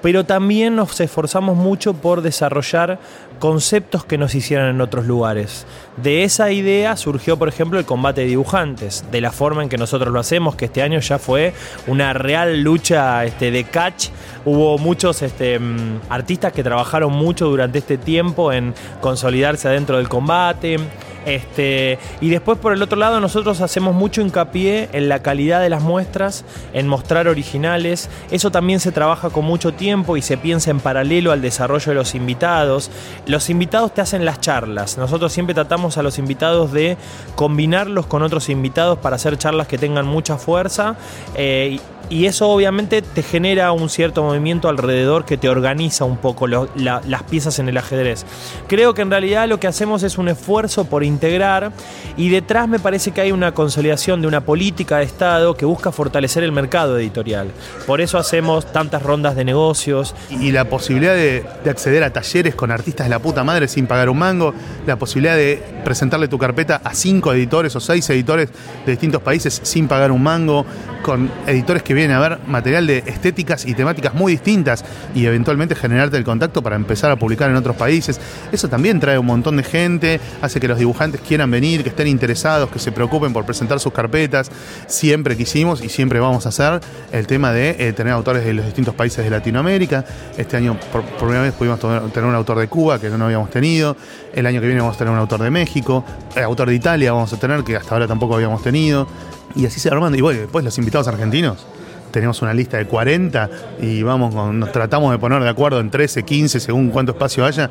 Pero 0.00 0.24
también 0.24 0.76
nos 0.76 1.00
esforzamos 1.00 1.56
mucho 1.56 1.92
por 1.92 2.22
desarrollar 2.22 3.00
conceptos 3.40 4.04
que 4.04 4.16
nos 4.16 4.34
hicieran 4.34 4.68
en 4.70 4.80
otros 4.80 5.06
lugares. 5.06 5.66
De 5.96 6.22
esa 6.22 6.52
idea 6.52 6.96
surgió, 6.96 7.36
por 7.36 7.48
ejemplo, 7.48 7.78
el 7.78 7.84
combate 7.84 8.20
de 8.22 8.28
dibujantes, 8.28 9.04
de 9.10 9.20
la 9.20 9.32
forma 9.32 9.62
en 9.62 9.68
que 9.68 9.76
nosotros 9.76 10.12
lo 10.12 10.20
hacemos, 10.20 10.54
que 10.58 10.66
este 10.66 10.82
año 10.82 11.00
ya 11.00 11.18
fue 11.18 11.54
una 11.86 12.12
real 12.12 12.60
lucha 12.60 13.24
este, 13.24 13.50
de 13.50 13.64
catch. 13.64 14.08
Hubo 14.44 14.76
muchos 14.76 15.22
este, 15.22 15.58
mm, 15.58 16.00
artistas 16.10 16.52
que 16.52 16.62
trabajaron 16.62 17.12
mucho 17.14 17.48
durante 17.48 17.78
este 17.78 17.96
tiempo 17.96 18.52
en 18.52 18.74
consolidarse 19.00 19.68
adentro 19.68 19.96
del 19.96 20.10
combate. 20.10 20.78
Este, 21.28 21.98
y 22.22 22.30
después 22.30 22.58
por 22.58 22.72
el 22.72 22.80
otro 22.80 22.98
lado 22.98 23.20
nosotros 23.20 23.60
hacemos 23.60 23.94
mucho 23.94 24.22
hincapié 24.22 24.88
en 24.92 25.10
la 25.10 25.20
calidad 25.20 25.60
de 25.60 25.68
las 25.68 25.82
muestras, 25.82 26.46
en 26.72 26.88
mostrar 26.88 27.28
originales. 27.28 28.08
Eso 28.30 28.50
también 28.50 28.80
se 28.80 28.92
trabaja 28.92 29.28
con 29.28 29.44
mucho 29.44 29.72
tiempo 29.72 30.16
y 30.16 30.22
se 30.22 30.38
piensa 30.38 30.70
en 30.70 30.80
paralelo 30.80 31.30
al 31.30 31.42
desarrollo 31.42 31.90
de 31.90 31.94
los 31.94 32.14
invitados. 32.14 32.90
Los 33.26 33.50
invitados 33.50 33.92
te 33.92 34.00
hacen 34.00 34.24
las 34.24 34.40
charlas. 34.40 34.96
Nosotros 34.96 35.30
siempre 35.30 35.54
tratamos 35.54 35.98
a 35.98 36.02
los 36.02 36.18
invitados 36.18 36.72
de 36.72 36.96
combinarlos 37.34 38.06
con 38.06 38.22
otros 38.22 38.48
invitados 38.48 38.98
para 38.98 39.16
hacer 39.16 39.36
charlas 39.36 39.68
que 39.68 39.76
tengan 39.76 40.06
mucha 40.06 40.38
fuerza. 40.38 40.96
eh, 41.34 41.78
y 42.10 42.26
eso 42.26 42.48
obviamente 42.48 43.02
te 43.02 43.22
genera 43.22 43.72
un 43.72 43.88
cierto 43.88 44.22
movimiento 44.22 44.68
alrededor 44.68 45.24
que 45.24 45.36
te 45.36 45.48
organiza 45.48 46.04
un 46.04 46.16
poco 46.16 46.46
las 46.46 47.22
piezas 47.28 47.58
en 47.58 47.68
el 47.68 47.76
ajedrez. 47.76 48.24
Creo 48.66 48.94
que 48.94 49.02
en 49.02 49.10
realidad 49.10 49.48
lo 49.48 49.60
que 49.60 49.66
hacemos 49.66 50.02
es 50.02 50.18
un 50.18 50.28
esfuerzo 50.28 50.84
por 50.84 51.04
integrar 51.04 51.72
y 52.16 52.28
detrás 52.30 52.68
me 52.68 52.78
parece 52.78 53.10
que 53.10 53.20
hay 53.20 53.32
una 53.32 53.52
consolidación 53.52 54.22
de 54.22 54.28
una 54.28 54.40
política 54.40 54.98
de 54.98 55.04
Estado 55.04 55.56
que 55.56 55.64
busca 55.64 55.92
fortalecer 55.92 56.42
el 56.42 56.52
mercado 56.52 56.98
editorial. 56.98 57.50
Por 57.86 58.00
eso 58.00 58.18
hacemos 58.18 58.72
tantas 58.72 59.02
rondas 59.02 59.36
de 59.36 59.44
negocios. 59.44 60.14
Y 60.30 60.52
la 60.52 60.64
posibilidad 60.66 61.14
de, 61.14 61.44
de 61.64 61.70
acceder 61.70 62.02
a 62.04 62.12
talleres 62.12 62.54
con 62.54 62.70
artistas 62.70 63.06
de 63.06 63.10
la 63.10 63.18
puta 63.18 63.44
madre 63.44 63.68
sin 63.68 63.86
pagar 63.86 64.08
un 64.08 64.18
mango, 64.18 64.54
la 64.86 64.96
posibilidad 64.96 65.36
de 65.36 65.62
presentarle 65.84 66.28
tu 66.28 66.38
carpeta 66.38 66.80
a 66.82 66.94
cinco 66.94 67.32
editores 67.32 67.74
o 67.76 67.80
seis 67.80 68.08
editores 68.10 68.48
de 68.84 68.92
distintos 68.92 69.22
países 69.22 69.60
sin 69.62 69.88
pagar 69.88 70.10
un 70.10 70.22
mango, 70.22 70.64
con 71.02 71.30
editores 71.46 71.82
que 71.82 71.94
vienen 71.98 72.16
a 72.16 72.20
ver 72.20 72.38
material 72.46 72.86
de 72.86 72.98
estéticas 73.06 73.66
y 73.66 73.74
temáticas 73.74 74.14
muy 74.14 74.32
distintas 74.32 74.84
y 75.14 75.26
eventualmente 75.26 75.74
generarte 75.74 76.16
el 76.16 76.24
contacto 76.24 76.62
para 76.62 76.76
empezar 76.76 77.10
a 77.10 77.16
publicar 77.16 77.50
en 77.50 77.56
otros 77.56 77.74
países. 77.76 78.20
Eso 78.52 78.68
también 78.68 79.00
trae 79.00 79.18
un 79.18 79.26
montón 79.26 79.56
de 79.56 79.64
gente, 79.64 80.20
hace 80.40 80.60
que 80.60 80.68
los 80.68 80.78
dibujantes 80.78 81.20
quieran 81.20 81.50
venir, 81.50 81.82
que 81.82 81.88
estén 81.88 82.06
interesados, 82.06 82.70
que 82.70 82.78
se 82.78 82.92
preocupen 82.92 83.32
por 83.32 83.44
presentar 83.44 83.80
sus 83.80 83.92
carpetas. 83.92 84.50
Siempre 84.86 85.36
quisimos 85.36 85.82
y 85.82 85.88
siempre 85.88 86.20
vamos 86.20 86.46
a 86.46 86.50
hacer 86.50 86.80
el 87.10 87.26
tema 87.26 87.52
de 87.52 87.76
eh, 87.78 87.92
tener 87.92 88.12
autores 88.12 88.44
de 88.44 88.54
los 88.54 88.64
distintos 88.64 88.94
países 88.94 89.24
de 89.24 89.30
Latinoamérica. 89.30 90.04
Este 90.36 90.56
año 90.56 90.78
por, 90.92 91.02
primera 91.02 91.42
vez 91.42 91.52
pudimos 91.54 91.80
tener 91.80 92.24
un 92.24 92.34
autor 92.34 92.60
de 92.60 92.68
Cuba 92.68 93.00
que 93.00 93.10
no 93.10 93.24
habíamos 93.24 93.50
tenido. 93.50 93.96
El 94.32 94.46
año 94.46 94.60
que 94.60 94.66
viene 94.66 94.80
vamos 94.80 94.94
a 94.94 94.98
tener 94.98 95.12
un 95.12 95.18
autor 95.18 95.42
de 95.42 95.50
México. 95.50 96.04
El 96.36 96.44
autor 96.44 96.68
de 96.68 96.76
Italia 96.76 97.12
vamos 97.12 97.32
a 97.32 97.38
tener 97.38 97.64
que 97.64 97.74
hasta 97.74 97.96
ahora 97.96 98.06
tampoco 98.06 98.36
habíamos 98.36 98.62
tenido. 98.62 99.08
Y 99.56 99.66
así 99.66 99.80
se 99.80 99.90
va 99.90 99.96
armando. 99.96 100.16
Y 100.16 100.20
bueno, 100.20 100.40
después 100.40 100.64
los 100.64 100.78
invitados 100.78 101.08
argentinos. 101.08 101.66
Tenemos 102.10 102.40
una 102.42 102.54
lista 102.54 102.78
de 102.78 102.86
40 102.86 103.50
y 103.80 104.02
vamos 104.02 104.34
nos 104.34 104.72
tratamos 104.72 105.12
de 105.12 105.18
poner 105.18 105.42
de 105.42 105.48
acuerdo 105.48 105.80
en 105.80 105.90
13, 105.90 106.24
15, 106.24 106.60
según 106.60 106.90
cuánto 106.90 107.12
espacio 107.12 107.44
haya. 107.44 107.70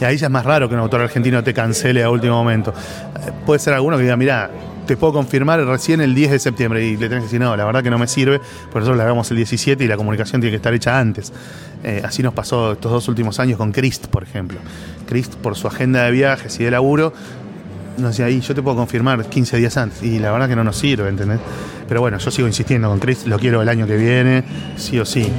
Y 0.00 0.04
ahí 0.04 0.16
ya 0.16 0.26
es 0.26 0.32
más 0.32 0.44
raro 0.44 0.68
que 0.68 0.74
un 0.74 0.80
autor 0.80 1.02
argentino 1.02 1.42
te 1.42 1.52
cancele 1.52 2.02
a 2.02 2.10
último 2.10 2.34
momento. 2.34 2.72
Eh, 2.72 3.32
Puede 3.44 3.58
ser 3.58 3.74
alguno 3.74 3.96
que 3.96 4.04
diga, 4.04 4.16
mira, 4.16 4.50
te 4.86 4.96
puedo 4.96 5.12
confirmar 5.12 5.60
recién 5.64 6.00
el 6.00 6.14
10 6.14 6.32
de 6.32 6.38
septiembre 6.38 6.84
y 6.84 6.96
le 6.96 7.08
tenés 7.08 7.20
que 7.20 7.26
decir, 7.26 7.40
no, 7.40 7.56
la 7.56 7.64
verdad 7.64 7.82
que 7.82 7.90
no 7.90 7.98
me 7.98 8.06
sirve, 8.06 8.40
por 8.70 8.82
eso 8.82 8.94
la 8.94 9.04
hagamos 9.04 9.30
el 9.30 9.38
17 9.38 9.82
y 9.82 9.88
la 9.88 9.96
comunicación 9.96 10.40
tiene 10.40 10.52
que 10.52 10.56
estar 10.56 10.74
hecha 10.74 10.98
antes. 10.98 11.32
Eh, 11.82 12.02
así 12.04 12.22
nos 12.22 12.34
pasó 12.34 12.72
estos 12.72 12.90
dos 12.92 13.08
últimos 13.08 13.40
años 13.40 13.58
con 13.58 13.72
Christ, 13.72 14.06
por 14.06 14.22
ejemplo. 14.22 14.58
Christ, 15.06 15.34
por 15.34 15.56
su 15.56 15.68
agenda 15.68 16.04
de 16.04 16.10
viajes 16.10 16.58
y 16.60 16.64
de 16.64 16.70
laburo, 16.70 17.12
nos 17.98 18.10
decía, 18.10 18.26
ahí 18.26 18.40
yo 18.40 18.54
te 18.54 18.62
puedo 18.62 18.76
confirmar 18.76 19.24
15 19.24 19.56
días 19.56 19.76
antes. 19.76 20.02
Y 20.02 20.18
la 20.18 20.32
verdad 20.32 20.48
que 20.48 20.56
no 20.56 20.64
nos 20.64 20.76
sirve, 20.76 21.08
¿entendés? 21.08 21.40
Pero 21.88 22.00
bueno, 22.00 22.18
yo 22.18 22.30
sigo 22.30 22.48
insistiendo 22.48 22.88
con 22.88 22.98
Chris, 22.98 23.26
lo 23.26 23.38
quiero 23.38 23.62
el 23.62 23.68
año 23.68 23.86
que 23.86 23.96
viene, 23.96 24.44
sí 24.76 24.98
o 24.98 25.04
sí. 25.04 25.30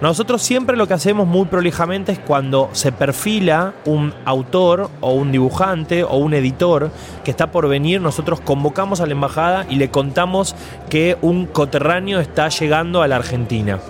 Nosotros 0.00 0.42
siempre 0.42 0.76
lo 0.76 0.86
que 0.86 0.94
hacemos 0.94 1.26
muy 1.26 1.46
prolijamente 1.46 2.12
es 2.12 2.18
cuando 2.18 2.68
se 2.72 2.92
perfila 2.92 3.72
un 3.86 4.12
autor 4.24 4.90
o 5.00 5.12
un 5.12 5.32
dibujante 5.32 6.04
o 6.04 6.18
un 6.18 6.34
editor 6.34 6.90
que 7.24 7.30
está 7.30 7.50
por 7.50 7.66
venir, 7.66 8.00
nosotros 8.00 8.40
convocamos 8.40 9.00
a 9.00 9.06
la 9.06 9.12
embajada 9.12 9.66
y 9.70 9.76
le 9.76 9.90
contamos 9.90 10.54
que 10.90 11.16
un 11.22 11.46
coterráneo 11.46 12.20
está 12.20 12.50
llegando 12.50 13.02
a 13.02 13.08
la 13.08 13.16
Argentina. 13.16 13.80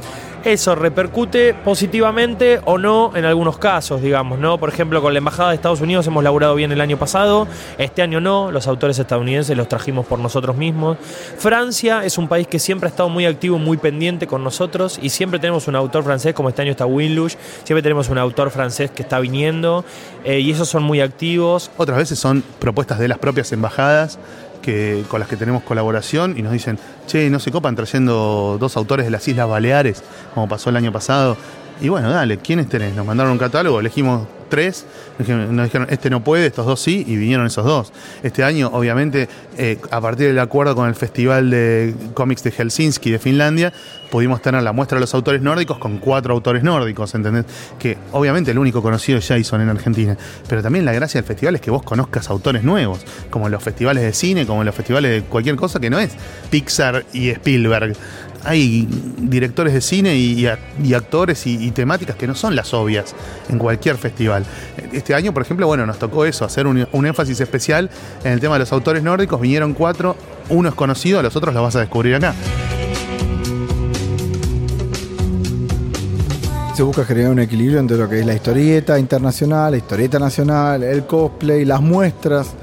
Eso 0.47 0.77
repercute 0.77 1.55
positivamente 1.55 2.61
o 2.67 2.79
no 2.79 3.11
en 3.17 3.25
algunos 3.25 3.59
casos, 3.59 4.01
digamos, 4.01 4.39
¿no? 4.39 4.59
Por 4.59 4.69
ejemplo, 4.69 5.03
con 5.03 5.13
la 5.13 5.19
Embajada 5.19 5.49
de 5.49 5.57
Estados 5.57 5.81
Unidos 5.81 6.07
hemos 6.07 6.23
laburado 6.23 6.55
bien 6.55 6.71
el 6.71 6.81
año 6.81 6.97
pasado, 6.97 7.49
este 7.79 8.01
año 8.01 8.21
no, 8.21 8.53
los 8.53 8.69
autores 8.69 8.97
estadounidenses 8.97 9.57
los 9.57 9.67
trajimos 9.69 10.07
por 10.07 10.21
nosotros 10.21 10.57
mismos. 10.57 10.99
Francia 11.37 12.05
es 12.05 12.17
un 12.17 12.29
país 12.29 12.47
que 12.47 12.61
siempre 12.61 12.87
ha 12.87 12.91
estado 12.91 13.09
muy 13.09 13.27
activo, 13.27 13.59
muy 13.59 13.77
pendiente 13.77 14.29
con 14.29 14.45
nosotros 14.45 15.01
y 15.03 15.09
siempre 15.09 15.41
tenemos 15.41 15.67
un 15.67 15.75
autor 15.75 16.05
francés, 16.05 16.33
como 16.33 16.49
este 16.49 16.63
año 16.63 16.71
está 16.71 16.87
Winlush, 16.87 17.35
siempre 17.65 17.83
tenemos 17.83 18.09
un 18.09 18.19
autor 18.19 18.53
francés 18.53 18.93
que 18.93 19.03
está 19.03 19.19
viniendo 19.19 19.85
eh, 20.25 20.39
y 20.39 20.53
esos 20.53 20.69
son 20.69 20.85
muy 20.85 21.01
activos. 21.01 21.73
Otras 21.77 21.99
veces 21.99 22.21
son 22.21 22.45
propuestas 22.61 23.01
de 23.01 23.09
las 23.09 23.19
propias 23.19 23.51
embajadas 23.51 24.21
que, 24.67 25.05
con 25.09 25.21
las 25.21 25.29
que 25.29 25.37
tenemos 25.37 25.63
colaboración 25.63 26.35
y 26.37 26.43
nos 26.43 26.53
dicen, 26.53 26.77
che, 27.07 27.31
no 27.31 27.39
se 27.39 27.53
copan 27.53 27.77
trayendo 27.77 28.57
dos 28.59 28.77
autores 28.77 29.07
de 29.07 29.13
las 29.13 29.27
Islas 29.29 29.49
Baleares, 29.49 30.03
como 30.35 30.49
pasó 30.49 30.71
el 30.71 30.77
año 30.77 30.91
pasado. 30.91 31.37
Y 31.81 31.89
bueno, 31.89 32.11
dale, 32.11 32.39
¿quiénes 32.39 32.69
tenés? 32.69 32.93
Nos 32.97 33.07
mandaron 33.07 33.31
un 33.31 33.39
catálogo, 33.39 33.79
elegimos 33.79 34.27
tres, 34.49 34.87
nos 35.19 35.65
dijeron, 35.65 35.87
este 35.91 36.11
no 36.11 36.23
puede, 36.23 36.47
estos 36.47 36.67
dos 36.67 36.81
sí, 36.81 37.05
y 37.07 37.17
vinieron 37.17 37.47
esos 37.47 37.65
dos. 37.65 37.93
Este 38.23 38.45
año, 38.45 38.71
obviamente, 38.73 39.29
eh, 39.57 39.79
a 39.91 40.01
partir 40.01 40.29
del 40.29 40.39
acuerdo 40.39 40.75
con 40.75 40.89
el 40.89 40.95
Festival 40.95 41.51
de 41.51 41.95
Cómics 42.15 42.43
de 42.43 42.51
Helsinki 42.51 43.11
de 43.11 43.19
Finlandia, 43.19 43.73
pudimos 44.11 44.41
tener 44.41 44.63
la 44.63 44.73
muestra 44.73 44.97
de 44.97 45.01
los 45.01 45.15
autores 45.15 45.43
nórdicos 45.43 45.79
con 45.79 45.99
cuatro 45.99 46.33
autores 46.33 46.63
nórdicos, 46.63 47.15
¿entendés? 47.15 47.45
Que 47.79 47.97
obviamente 48.13 48.51
el 48.51 48.59
único 48.59 48.83
conocido 48.83 49.19
es 49.19 49.27
Jason 49.27 49.61
en 49.61 49.69
Argentina, 49.69 50.17
pero 50.49 50.63
también 50.63 50.85
la 50.85 50.93
gracia 50.93 51.21
del 51.21 51.27
festival 51.27 51.57
es 51.57 51.61
que 51.61 51.71
vos 51.71 51.83
conozcas 51.83 52.31
autores 52.31 52.63
nuevos, 52.63 53.05
como 53.31 53.49
los 53.49 53.63
festivales 53.63 54.03
de 54.05 54.13
cine, 54.13 54.47
como 54.47 54.65
los 54.65 54.75
festivales 54.75 55.11
de 55.11 55.29
cualquier 55.29 55.57
cosa 55.57 55.81
que 55.81 55.91
no 55.91 55.99
es 55.99 56.13
Pixar 56.51 57.05
y 57.13 57.31
Spielberg. 57.31 57.97
Hay 58.47 58.89
directores 59.19 59.75
de 59.75 59.81
cine 59.81 60.15
y, 60.15 60.47
actores 60.95 61.49
y, 61.49 61.71
temáticas 61.73 62.15
que 62.15 62.29
no 62.29 62.35
son 62.37 62.55
las 62.55 62.73
obvias 62.75 63.13
en 63.49 63.59
cualquier 63.59 63.97
festival. 63.97 64.47
Este 64.93 65.15
año, 65.15 65.35
por 65.35 65.43
ejemplo, 65.43 65.67
bueno, 65.67 65.85
nos 65.85 65.99
tocó 65.99 66.25
eso, 66.25 66.45
hacer 66.45 66.69
un, 66.69 66.87
un 66.93 67.07
énfasis 67.07 67.41
especial 67.41 67.91
en 68.23 68.33
el 68.33 68.39
tema 68.39 68.55
de 68.55 68.61
los 68.61 68.73
autores 68.73 69.03
nórdicos. 69.03 69.41
Vinieron 69.41 69.75
cuatro, 69.75 70.17
uno 70.49 70.69
es 70.69 70.77
conocido, 70.77 71.21
los 71.23 71.35
otros 71.35 71.53
los 71.53 71.63
vas 71.63 71.75
a 71.75 71.81
descubrir 71.81 72.15
acá. 72.15 72.35
Se 76.77 76.85
busca 76.85 77.05
generar 77.05 77.33
un 77.33 77.41
equilibrio 77.41 77.81
entre 77.81 77.97
lo 77.97 78.09
que 78.09 78.21
es 78.21 78.27
la 78.27 78.35
historieta 78.35 78.97
internacional, 78.97 79.73
la 79.73 79.79
historieta 79.79 80.21
nacional, 80.21 80.85
el 80.85 81.05
cosplay, 81.05 81.65
las 81.65 81.81
muestras, 81.81 82.55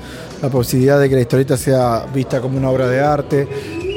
la 0.44 0.50
posibilidad 0.50 1.00
de 1.00 1.10
que 1.10 1.16
la 1.16 1.22
historieta 1.22 1.58
sea 1.58 2.06
vista 2.13 2.40
como 2.40 2.58
una 2.58 2.70
obra 2.70 2.88
de 2.88 3.02
arte, 3.02 3.48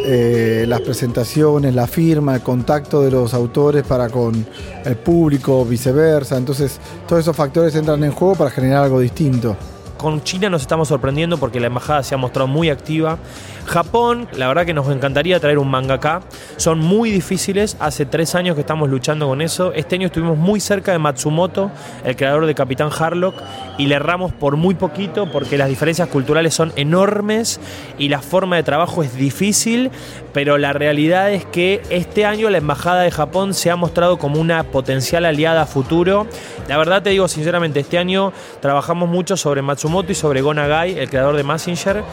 eh, 0.08 0.66
las 0.68 0.82
presentaciones, 0.82 1.74
la 1.74 1.88
firma, 1.88 2.36
el 2.36 2.40
contacto 2.40 3.02
de 3.02 3.10
los 3.10 3.34
autores 3.34 3.82
para 3.82 4.08
con 4.08 4.46
el 4.84 4.96
público, 4.96 5.64
viceversa. 5.64 6.36
Entonces, 6.36 6.78
todos 7.08 7.22
esos 7.22 7.34
factores 7.34 7.74
entran 7.74 8.04
en 8.04 8.12
juego 8.12 8.36
para 8.36 8.50
generar 8.50 8.84
algo 8.84 9.00
distinto. 9.00 9.56
Con 9.98 10.22
China 10.22 10.48
nos 10.48 10.62
estamos 10.62 10.86
sorprendiendo 10.86 11.38
porque 11.38 11.58
la 11.58 11.66
embajada 11.66 12.04
se 12.04 12.14
ha 12.14 12.18
mostrado 12.18 12.46
muy 12.46 12.70
activa. 12.70 13.18
Japón, 13.66 14.28
la 14.36 14.48
verdad 14.48 14.64
que 14.64 14.72
nos 14.72 14.88
encantaría 14.88 15.40
traer 15.40 15.58
un 15.58 15.68
mangaka. 15.68 16.22
Son 16.56 16.78
muy 16.78 17.10
difíciles. 17.10 17.76
Hace 17.80 18.06
tres 18.06 18.34
años 18.34 18.54
que 18.54 18.60
estamos 18.60 18.88
luchando 18.88 19.26
con 19.26 19.42
eso. 19.42 19.72
Este 19.72 19.96
año 19.96 20.06
estuvimos 20.06 20.38
muy 20.38 20.60
cerca 20.60 20.92
de 20.92 20.98
Matsumoto, 20.98 21.70
el 22.04 22.16
creador 22.16 22.46
de 22.46 22.54
Capitán 22.54 22.90
Harlock, 22.96 23.34
y 23.76 23.86
le 23.86 23.96
erramos 23.96 24.32
por 24.32 24.56
muy 24.56 24.74
poquito 24.74 25.30
porque 25.30 25.58
las 25.58 25.68
diferencias 25.68 26.08
culturales 26.08 26.54
son 26.54 26.72
enormes 26.76 27.60
y 27.98 28.08
la 28.08 28.20
forma 28.20 28.56
de 28.56 28.62
trabajo 28.62 29.02
es 29.02 29.14
difícil. 29.16 29.90
Pero 30.32 30.58
la 30.58 30.72
realidad 30.72 31.32
es 31.32 31.44
que 31.44 31.82
este 31.90 32.24
año 32.24 32.50
la 32.50 32.58
embajada 32.58 33.02
de 33.02 33.10
Japón 33.10 33.54
se 33.54 33.70
ha 33.70 33.76
mostrado 33.76 34.18
como 34.18 34.40
una 34.40 34.62
potencial 34.64 35.24
aliada 35.24 35.62
a 35.62 35.66
futuro. 35.66 36.26
La 36.68 36.76
verdad 36.76 37.02
te 37.02 37.10
digo 37.10 37.26
sinceramente, 37.26 37.80
este 37.80 37.98
año 37.98 38.32
trabajamos 38.60 39.08
mucho 39.08 39.36
sobre 39.36 39.62
Matsumoto 39.62 40.12
y 40.12 40.14
sobre 40.14 40.40
Gonagai, 40.42 40.98
el 40.98 41.08
creador 41.08 41.36
de 41.36 41.44
Messenger. 41.44 42.04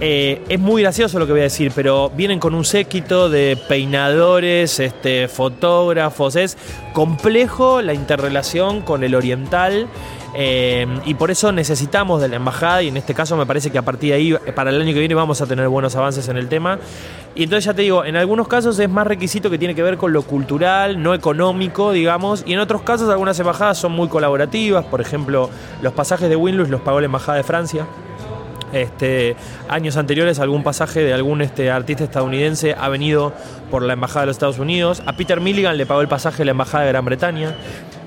Eh, 0.00 0.42
es 0.48 0.60
muy 0.60 0.82
gracioso 0.82 1.18
lo 1.18 1.26
que 1.26 1.32
voy 1.32 1.40
a 1.40 1.44
decir, 1.44 1.72
pero 1.74 2.10
vienen 2.10 2.38
con 2.38 2.54
un 2.54 2.64
séquito 2.64 3.28
de 3.28 3.58
peinadores, 3.68 4.78
este, 4.78 5.26
fotógrafos. 5.26 6.36
Es 6.36 6.56
complejo 6.92 7.82
la 7.82 7.94
interrelación 7.94 8.82
con 8.82 9.02
el 9.02 9.14
oriental. 9.14 9.88
eh, 10.34 10.86
y 11.06 11.14
por 11.14 11.30
eso 11.30 11.52
necesitamos 11.52 12.20
de 12.20 12.28
la 12.28 12.36
embajada 12.36 12.82
y 12.82 12.88
en 12.88 12.98
este 12.98 13.14
caso 13.14 13.34
me 13.34 13.46
parece 13.46 13.70
que 13.70 13.78
a 13.78 13.82
partir 13.82 14.10
de 14.10 14.16
ahí 14.16 14.34
para 14.54 14.68
el 14.68 14.80
año 14.80 14.92
que 14.92 14.98
viene 14.98 15.14
vamos 15.14 15.40
a 15.40 15.46
tener 15.46 15.66
buenos 15.68 15.96
avances 15.96 16.28
en 16.28 16.36
el 16.36 16.48
tema 16.48 16.78
y 17.34 17.44
entonces 17.44 17.64
ya 17.64 17.72
te 17.72 17.80
digo 17.80 18.04
en 18.04 18.14
algunos 18.14 18.46
casos 18.46 18.78
es 18.78 18.90
más 18.90 19.06
requisito 19.06 19.48
que 19.48 19.56
tiene 19.56 19.74
que 19.74 19.82
ver 19.82 19.96
con 19.96 20.12
lo 20.12 20.20
cultural 20.22 21.02
no 21.02 21.14
económico 21.14 21.92
digamos 21.92 22.44
y 22.46 22.52
en 22.52 22.58
otros 22.58 22.82
casos 22.82 23.08
algunas 23.08 23.40
embajadas 23.40 23.78
son 23.78 23.92
muy 23.92 24.08
colaborativas 24.08 24.84
por 24.84 25.00
ejemplo 25.00 25.48
los 25.80 25.94
pasajes 25.94 26.28
de 26.28 26.36
Winlus 26.36 26.68
los 26.68 26.82
pagó 26.82 27.00
la 27.00 27.06
embajada 27.06 27.38
de 27.38 27.44
Francia 27.44 27.86
Este, 28.72 29.36
años 29.68 29.96
anteriores, 29.96 30.38
algún 30.38 30.62
pasaje 30.62 31.00
de 31.00 31.14
algún 31.14 31.40
este, 31.40 31.70
artista 31.70 32.04
estadounidense 32.04 32.74
ha 32.78 32.88
venido 32.88 33.32
por 33.70 33.82
la 33.82 33.94
Embajada 33.94 34.20
de 34.20 34.26
los 34.26 34.36
Estados 34.36 34.58
Unidos. 34.58 35.02
A 35.06 35.14
Peter 35.14 35.40
Milligan 35.40 35.76
le 35.76 35.86
pagó 35.86 36.00
el 36.00 36.08
pasaje 36.08 36.38
de 36.38 36.44
la 36.46 36.50
Embajada 36.52 36.84
de 36.84 36.90
Gran 36.90 37.04
Bretaña. 37.04 37.54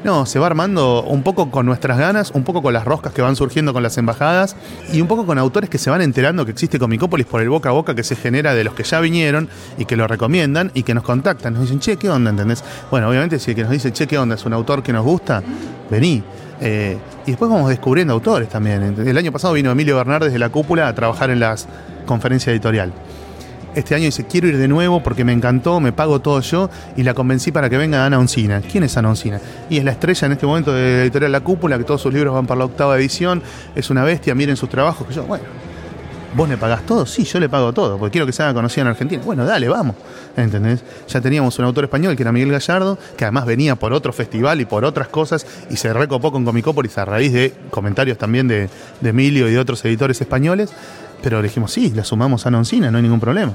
No, 0.03 0.25
se 0.25 0.39
va 0.39 0.47
armando 0.47 1.03
un 1.03 1.21
poco 1.21 1.51
con 1.51 1.67
nuestras 1.67 1.99
ganas, 1.99 2.31
un 2.31 2.43
poco 2.43 2.63
con 2.63 2.73
las 2.73 2.85
roscas 2.85 3.13
que 3.13 3.21
van 3.21 3.35
surgiendo 3.35 3.71
con 3.71 3.83
las 3.83 3.99
embajadas 3.99 4.55
y 4.91 4.99
un 4.99 5.07
poco 5.07 5.27
con 5.27 5.37
autores 5.37 5.69
que 5.69 5.77
se 5.77 5.91
van 5.91 6.01
enterando 6.01 6.43
que 6.43 6.51
existe 6.51 6.79
Comicópolis 6.79 7.27
por 7.27 7.39
el 7.39 7.49
boca 7.49 7.69
a 7.69 7.71
boca 7.71 7.93
que 7.93 8.03
se 8.03 8.15
genera 8.15 8.55
de 8.55 8.63
los 8.63 8.73
que 8.73 8.83
ya 8.83 8.99
vinieron 8.99 9.47
y 9.77 9.85
que 9.85 9.95
lo 9.95 10.07
recomiendan 10.07 10.71
y 10.73 10.81
que 10.81 10.95
nos 10.95 11.03
contactan. 11.03 11.53
Nos 11.53 11.63
dicen, 11.63 11.79
che, 11.79 11.97
¿qué 11.97 12.09
onda? 12.09 12.31
¿Entendés? 12.31 12.63
Bueno, 12.89 13.09
obviamente 13.09 13.37
si 13.37 13.51
el 13.51 13.55
que 13.55 13.61
nos 13.61 13.71
dice, 13.71 13.93
che, 13.93 14.07
¿qué 14.07 14.17
onda? 14.17 14.33
Es 14.33 14.45
un 14.45 14.53
autor 14.53 14.81
que 14.81 14.91
nos 14.91 15.05
gusta, 15.05 15.43
vení. 15.91 16.23
Eh, 16.61 16.97
y 17.25 17.31
después 17.31 17.49
vamos 17.49 17.69
descubriendo 17.69 18.13
autores 18.13 18.47
también. 18.47 18.95
El 18.97 19.17
año 19.17 19.31
pasado 19.31 19.53
vino 19.53 19.71
Emilio 19.71 19.97
Bernard 19.97 20.25
desde 20.25 20.37
la 20.37 20.49
cúpula 20.49 20.87
a 20.87 20.93
trabajar 20.93 21.31
en 21.31 21.39
las 21.39 21.67
conferencias 22.05 22.53
editorial. 22.53 22.93
Este 23.73 23.95
año 23.95 24.05
dice, 24.05 24.25
quiero 24.27 24.47
ir 24.47 24.57
de 24.57 24.67
nuevo 24.67 25.01
porque 25.01 25.23
me 25.23 25.31
encantó, 25.31 25.79
me 25.79 25.93
pago 25.93 26.19
todo 26.19 26.41
yo 26.41 26.69
y 26.97 27.03
la 27.03 27.13
convencí 27.13 27.51
para 27.51 27.69
que 27.69 27.77
venga 27.77 28.05
Ana 28.05 28.19
Oncina. 28.19 28.61
¿Quién 28.61 28.83
es 28.83 28.97
Ana 28.97 29.09
Oncina? 29.09 29.39
Y 29.69 29.77
es 29.77 29.85
la 29.85 29.91
estrella 29.91 30.25
en 30.25 30.33
este 30.33 30.45
momento 30.45 30.73
de 30.73 30.97
la 30.97 31.01
editorial 31.03 31.31
La 31.31 31.39
Cúpula, 31.39 31.77
que 31.77 31.85
todos 31.85 32.01
sus 32.01 32.13
libros 32.13 32.33
van 32.33 32.45
para 32.45 32.59
la 32.59 32.65
octava 32.65 32.97
edición, 32.97 33.41
es 33.73 33.89
una 33.89 34.03
bestia, 34.03 34.35
miren 34.35 34.57
sus 34.57 34.69
trabajos, 34.69 35.07
que 35.07 35.13
yo, 35.13 35.23
bueno, 35.23 35.45
¿vos 36.33 36.49
le 36.49 36.57
pagás 36.57 36.85
todo? 36.85 37.05
Sí, 37.05 37.23
yo 37.23 37.39
le 37.39 37.49
pago 37.49 37.73
todo, 37.73 37.97
porque 37.97 38.13
quiero 38.13 38.25
que 38.25 38.31
se 38.31 38.43
haga 38.43 38.53
conocida 38.53 38.81
en 38.83 38.87
Argentina. 38.87 39.21
Bueno, 39.25 39.45
dale, 39.45 39.67
vamos. 39.67 39.95
¿Entendés? 40.35 40.83
Ya 41.07 41.21
teníamos 41.21 41.57
un 41.59 41.65
autor 41.65 41.85
español 41.85 42.15
que 42.15 42.23
era 42.23 42.31
Miguel 42.31 42.51
Gallardo, 42.51 42.97
que 43.17 43.25
además 43.25 43.45
venía 43.45 43.75
por 43.75 43.93
otro 43.93 44.13
festival 44.13 44.61
y 44.61 44.65
por 44.65 44.85
otras 44.85 45.07
cosas 45.09 45.45
y 45.69 45.77
se 45.77 45.93
recopó 45.93 46.31
con 46.31 46.45
Comicópolis 46.45 46.97
a 46.97 47.05
raíz 47.05 47.33
de 47.33 47.53
comentarios 47.69 48.17
también 48.17 48.47
de, 48.47 48.69
de 49.01 49.09
Emilio 49.09 49.47
y 49.49 49.51
de 49.51 49.59
otros 49.59 49.83
editores 49.85 50.21
españoles. 50.21 50.71
Pero 51.21 51.41
le 51.41 51.47
dijimos, 51.47 51.71
sí, 51.71 51.91
la 51.95 52.03
sumamos 52.03 52.45
a 52.45 52.49
Anoncina, 52.49 52.89
no 52.89 52.97
hay 52.97 53.03
ningún 53.03 53.19
problema. 53.19 53.53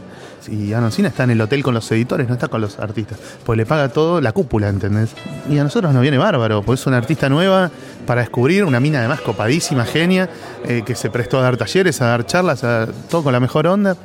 Y 0.49 0.73
Anoncina 0.73 1.09
está 1.09 1.25
en 1.25 1.31
el 1.31 1.41
hotel 1.41 1.63
con 1.63 1.75
los 1.75 1.91
editores, 1.91 2.29
no 2.29 2.35
está 2.35 2.49
con 2.49 2.61
los 2.61 2.79
artistas. 2.79 3.19
Pues 3.45 3.57
le 3.57 3.67
paga 3.67 3.89
todo 3.89 4.21
la 4.21 4.33
cúpula, 4.33 4.69
¿entendés? 4.69 5.11
Y 5.51 5.59
a 5.59 5.65
nosotros 5.65 5.93
nos 5.93 6.03
viene 6.03 6.19
bárbaro, 6.19 6.63
pues 6.63 6.81
es 6.81 6.87
una 6.87 6.99
artista 6.99 7.29
nueva 7.29 7.71
para 8.07 8.21
descubrir, 8.21 8.65
una 8.65 8.79
mina 8.79 9.01
además 9.01 9.21
copadísima, 9.21 9.85
genia, 9.85 10.29
eh, 10.65 10.83
que 10.87 10.95
se 10.95 11.11
prestó 11.11 11.39
a 11.39 11.43
dar 11.43 11.57
talleres, 11.57 12.01
a 12.01 12.07
dar 12.07 12.25
charlas, 12.25 12.63
a, 12.63 12.87
todo 13.11 13.25
con 13.25 13.33
la 13.33 13.41
mejor 13.41 13.67
onda. 13.67 13.97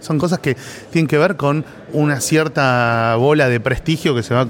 Son 0.00 0.18
cosas 0.18 0.38
que 0.38 0.56
tienen 0.90 1.08
que 1.08 1.18
ver 1.18 1.36
con 1.36 1.64
una 1.92 2.20
cierta 2.20 3.16
bola 3.16 3.48
de 3.48 3.58
prestigio 3.58 4.14
que 4.14 4.22
se 4.22 4.32
va 4.32 4.46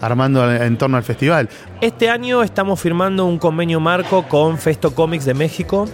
armando 0.00 0.52
en 0.52 0.76
torno 0.76 0.98
al 0.98 1.02
festival. 1.02 1.48
Este 1.80 2.10
año 2.10 2.42
estamos 2.42 2.80
firmando 2.80 3.24
un 3.24 3.38
convenio 3.38 3.80
marco 3.80 4.28
con 4.28 4.58
Festo 4.58 4.94
Comics 4.94 5.24
de 5.24 5.34
México. 5.34 5.88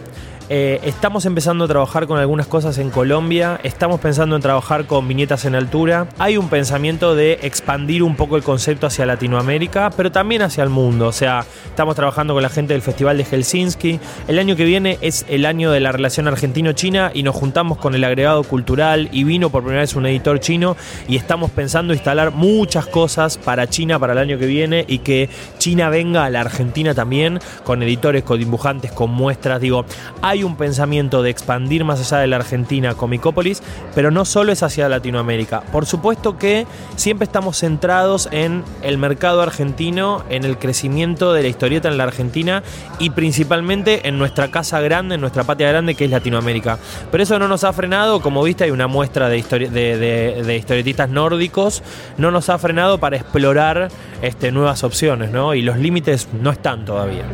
Eh, 0.52 0.80
estamos 0.82 1.26
empezando 1.26 1.64
a 1.64 1.68
trabajar 1.68 2.08
con 2.08 2.18
algunas 2.18 2.48
cosas 2.48 2.76
en 2.78 2.90
Colombia, 2.90 3.60
estamos 3.62 4.00
pensando 4.00 4.34
en 4.34 4.42
trabajar 4.42 4.86
con 4.86 5.06
viñetas 5.06 5.44
en 5.44 5.54
altura. 5.54 6.08
Hay 6.18 6.36
un 6.36 6.48
pensamiento 6.48 7.14
de 7.14 7.38
expandir 7.42 8.02
un 8.02 8.16
poco 8.16 8.36
el 8.36 8.42
concepto 8.42 8.88
hacia 8.88 9.06
Latinoamérica, 9.06 9.90
pero 9.96 10.10
también 10.10 10.42
hacia 10.42 10.64
el 10.64 10.68
mundo. 10.68 11.06
O 11.06 11.12
sea, 11.12 11.46
estamos 11.66 11.94
trabajando 11.94 12.34
con 12.34 12.42
la 12.42 12.48
gente 12.48 12.72
del 12.72 12.82
Festival 12.82 13.16
de 13.16 13.24
Helsinki. 13.26 14.00
El 14.26 14.40
año 14.40 14.56
que 14.56 14.64
viene 14.64 14.98
es 15.02 15.24
el 15.28 15.46
año 15.46 15.70
de 15.70 15.78
la 15.78 15.92
relación 15.92 16.26
argentino-china 16.26 17.12
y 17.14 17.22
nos 17.22 17.36
juntamos 17.36 17.78
con 17.78 17.94
el 17.94 18.02
agregado 18.02 18.42
cultural 18.42 19.08
y 19.12 19.22
vino 19.22 19.50
por 19.50 19.62
primera 19.62 19.82
vez 19.82 19.94
un 19.94 20.06
editor 20.06 20.40
chino 20.40 20.76
y 21.06 21.14
estamos 21.14 21.52
pensando 21.52 21.92
instalar 21.92 22.32
muchas 22.32 22.88
cosas 22.88 23.38
para 23.38 23.68
China 23.68 24.00
para 24.00 24.14
el 24.14 24.18
año 24.18 24.36
que 24.36 24.46
viene 24.46 24.84
y 24.88 24.98
que 24.98 25.28
China 25.58 25.90
venga 25.90 26.24
a 26.24 26.30
la 26.30 26.40
Argentina 26.40 26.92
también 26.92 27.38
con 27.62 27.84
editores, 27.84 28.24
con 28.24 28.40
dibujantes, 28.40 28.90
con 28.90 29.12
muestras. 29.12 29.60
Digo, 29.60 29.84
hay 30.20 30.39
un 30.42 30.56
pensamiento 30.56 31.22
de 31.22 31.30
expandir 31.30 31.84
más 31.84 32.00
allá 32.00 32.20
de 32.20 32.26
la 32.26 32.36
Argentina 32.36 32.94
Comicópolis, 32.94 33.62
pero 33.94 34.10
no 34.10 34.24
solo 34.24 34.52
es 34.52 34.62
hacia 34.62 34.88
Latinoamérica. 34.88 35.60
Por 35.72 35.86
supuesto 35.86 36.38
que 36.38 36.66
siempre 36.96 37.24
estamos 37.24 37.58
centrados 37.58 38.28
en 38.32 38.64
el 38.82 38.98
mercado 38.98 39.42
argentino, 39.42 40.22
en 40.28 40.44
el 40.44 40.58
crecimiento 40.58 41.32
de 41.32 41.42
la 41.42 41.48
historieta 41.48 41.88
en 41.88 41.98
la 41.98 42.04
Argentina 42.04 42.62
y 42.98 43.10
principalmente 43.10 44.08
en 44.08 44.18
nuestra 44.18 44.50
casa 44.50 44.80
grande, 44.80 45.16
en 45.16 45.20
nuestra 45.20 45.44
patria 45.44 45.68
grande 45.68 45.94
que 45.94 46.04
es 46.04 46.10
Latinoamérica. 46.10 46.78
Pero 47.10 47.22
eso 47.22 47.38
no 47.38 47.48
nos 47.48 47.64
ha 47.64 47.72
frenado, 47.72 48.20
como 48.20 48.42
viste 48.42 48.64
hay 48.64 48.70
una 48.70 48.86
muestra 48.86 49.28
de, 49.28 49.42
de, 49.42 50.56
historietistas 50.56 51.08
nórdicos, 51.08 51.82
no 52.18 52.30
nos 52.30 52.48
ha 52.48 52.58
frenado 52.58 52.98
para 52.98 53.16
explorar 53.16 53.88
este, 54.22 54.52
nuevas 54.52 54.84
opciones, 54.84 55.30
¿no? 55.30 55.54
Y 55.54 55.62
los 55.62 55.78
límites 55.78 56.28
no 56.40 56.50
están 56.50 56.84
todavía. 56.84 57.24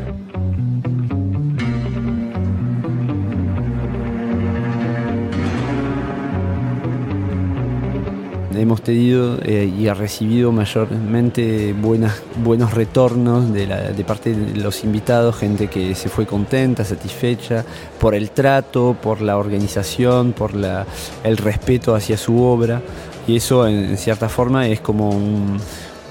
Hemos 8.56 8.82
tenido 8.82 9.38
eh, 9.42 9.70
y 9.78 9.88
ha 9.88 9.94
recibido 9.94 10.52
mayormente 10.52 11.72
buenas, 11.72 12.22
buenos 12.42 12.74
retornos 12.74 13.52
de, 13.52 13.66
parte 14.06 14.34
de 14.34 14.60
los 14.60 14.84
invitados, 14.84 15.36
gente 15.36 15.68
que 15.68 15.94
se 15.94 16.08
fue 16.08 16.26
contenta, 16.26 16.84
satisfecha 16.84 17.64
por 18.00 18.14
el 18.14 18.30
trato, 18.30 18.96
por 19.00 19.20
la 19.20 19.36
organización, 19.36 20.32
por 20.32 20.52
el 21.24 21.36
respeto 21.36 21.94
hacia 21.94 22.16
su 22.16 22.42
obra. 22.42 22.82
Y 23.26 23.36
eso 23.36 23.66
en 23.66 23.96
cierta 23.98 24.28
forma 24.28 24.68
es 24.68 24.80
como 24.80 25.10
un, 25.10 25.58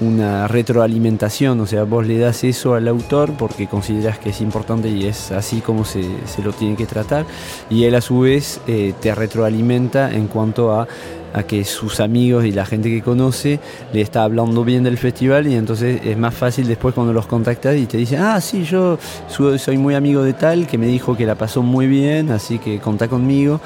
una 0.00 0.46
retroalimentación, 0.46 1.60
o 1.60 1.66
sea, 1.66 1.84
vos 1.84 2.06
le 2.06 2.18
das 2.18 2.44
eso 2.44 2.74
al 2.74 2.86
autor 2.88 3.32
porque 3.38 3.66
consideras 3.66 4.18
que 4.18 4.30
es 4.30 4.40
importante 4.40 4.88
y 4.88 5.06
es 5.06 5.32
así 5.32 5.60
como 5.60 5.84
se, 5.84 6.04
se 6.26 6.42
lo 6.42 6.52
tiene 6.52 6.76
que 6.76 6.86
tratar, 6.86 7.24
y 7.70 7.84
él 7.84 7.94
a 7.94 8.00
su 8.00 8.20
vez 8.20 8.60
eh, 8.66 8.92
te 9.00 9.14
retroalimenta 9.14 10.12
en 10.12 10.26
cuanto 10.26 10.78
a, 10.78 10.86
a, 11.36 11.42
que 11.44 11.64
sus 11.64 12.00
amigos 12.00 12.44
y 12.44 12.52
la 12.52 12.66
gente 12.66 12.88
que 12.88 13.02
conoce 13.02 13.60
le 13.92 14.00
está 14.00 14.24
hablando 14.24 14.64
bien 14.64 14.82
del 14.82 14.98
festival 14.98 15.46
y 15.46 15.54
entonces 15.54 16.00
es 16.04 16.16
más 16.16 16.34
fácil 16.34 16.66
después 16.66 16.94
cuando 16.94 17.12
los 17.12 17.26
contactas 17.26 17.76
y 17.76 17.86
te 17.86 17.98
dicen, 17.98 18.20
ah, 18.20 18.40
sí, 18.40 18.64
yo 18.64 18.98
soy 19.58 19.78
muy 19.78 19.94
amigo 19.94 20.22
de 20.22 20.32
tal, 20.32 20.66
que 20.66 20.78
me 20.78 20.86
dijo 20.86 21.16
que 21.16 21.26
la 21.26 21.34
pasó 21.34 21.62
muy 21.62 21.86
bien, 21.86 22.30
así 22.30 22.58
que 22.58 22.78
contá 22.78 23.08
conmigo. 23.08 23.60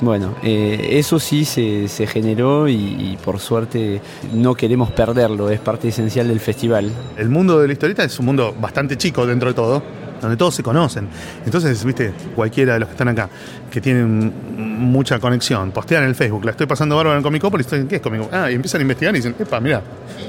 Bueno, 0.00 0.34
eh, 0.42 0.88
eso 0.90 1.18
sí 1.18 1.46
se, 1.46 1.88
generó 2.06 2.68
y, 2.68 2.74
y, 2.74 3.18
por 3.24 3.38
suerte 3.40 4.02
no 4.34 4.54
queremos 4.54 4.90
perderlo, 4.90 5.48
es 5.48 5.58
parte 5.58 5.88
esencial 5.88 6.28
del 6.28 6.40
festival. 6.40 6.90
El 7.16 7.30
mundo 7.30 7.58
de 7.60 7.66
la 7.66 7.72
historieta 7.72 8.04
es 8.04 8.18
un 8.18 8.26
mundo 8.26 8.54
bastante 8.60 8.98
chico 8.98 9.26
dentro 9.26 9.48
de 9.48 9.54
todo, 9.54 9.82
donde 10.20 10.36
todos 10.36 10.54
se 10.54 10.62
conocen. 10.62 11.08
Entonces, 11.44 11.82
viste, 11.84 12.12
cualquiera 12.34 12.74
de 12.74 12.80
los 12.80 12.88
que 12.88 12.92
están 12.92 13.08
acá, 13.08 13.28
que 13.76 13.82
tienen 13.82 14.32
mucha 14.56 15.18
conexión, 15.18 15.70
postean 15.70 16.04
en 16.04 16.08
el 16.08 16.14
Facebook, 16.14 16.46
la 16.46 16.52
estoy 16.52 16.66
pasando 16.66 16.96
bárbaro 16.96 17.18
en 17.18 17.22
Comicópolis, 17.22 17.66
¿qué 17.66 17.96
es 17.96 18.00
Comicópolis? 18.00 18.32
Ah, 18.32 18.50
y 18.50 18.54
empiezan 18.54 18.80
a 18.80 18.82
investigar 18.82 19.14
y 19.14 19.18
dicen, 19.18 19.36
epa, 19.38 19.60
mira, 19.60 19.82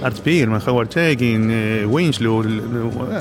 Art 0.03 0.17
Spiegelman, 0.17 0.61
Howard 0.65 0.89
Checking, 0.89 1.49
eh, 1.49 1.85
Winslow, 1.85 2.43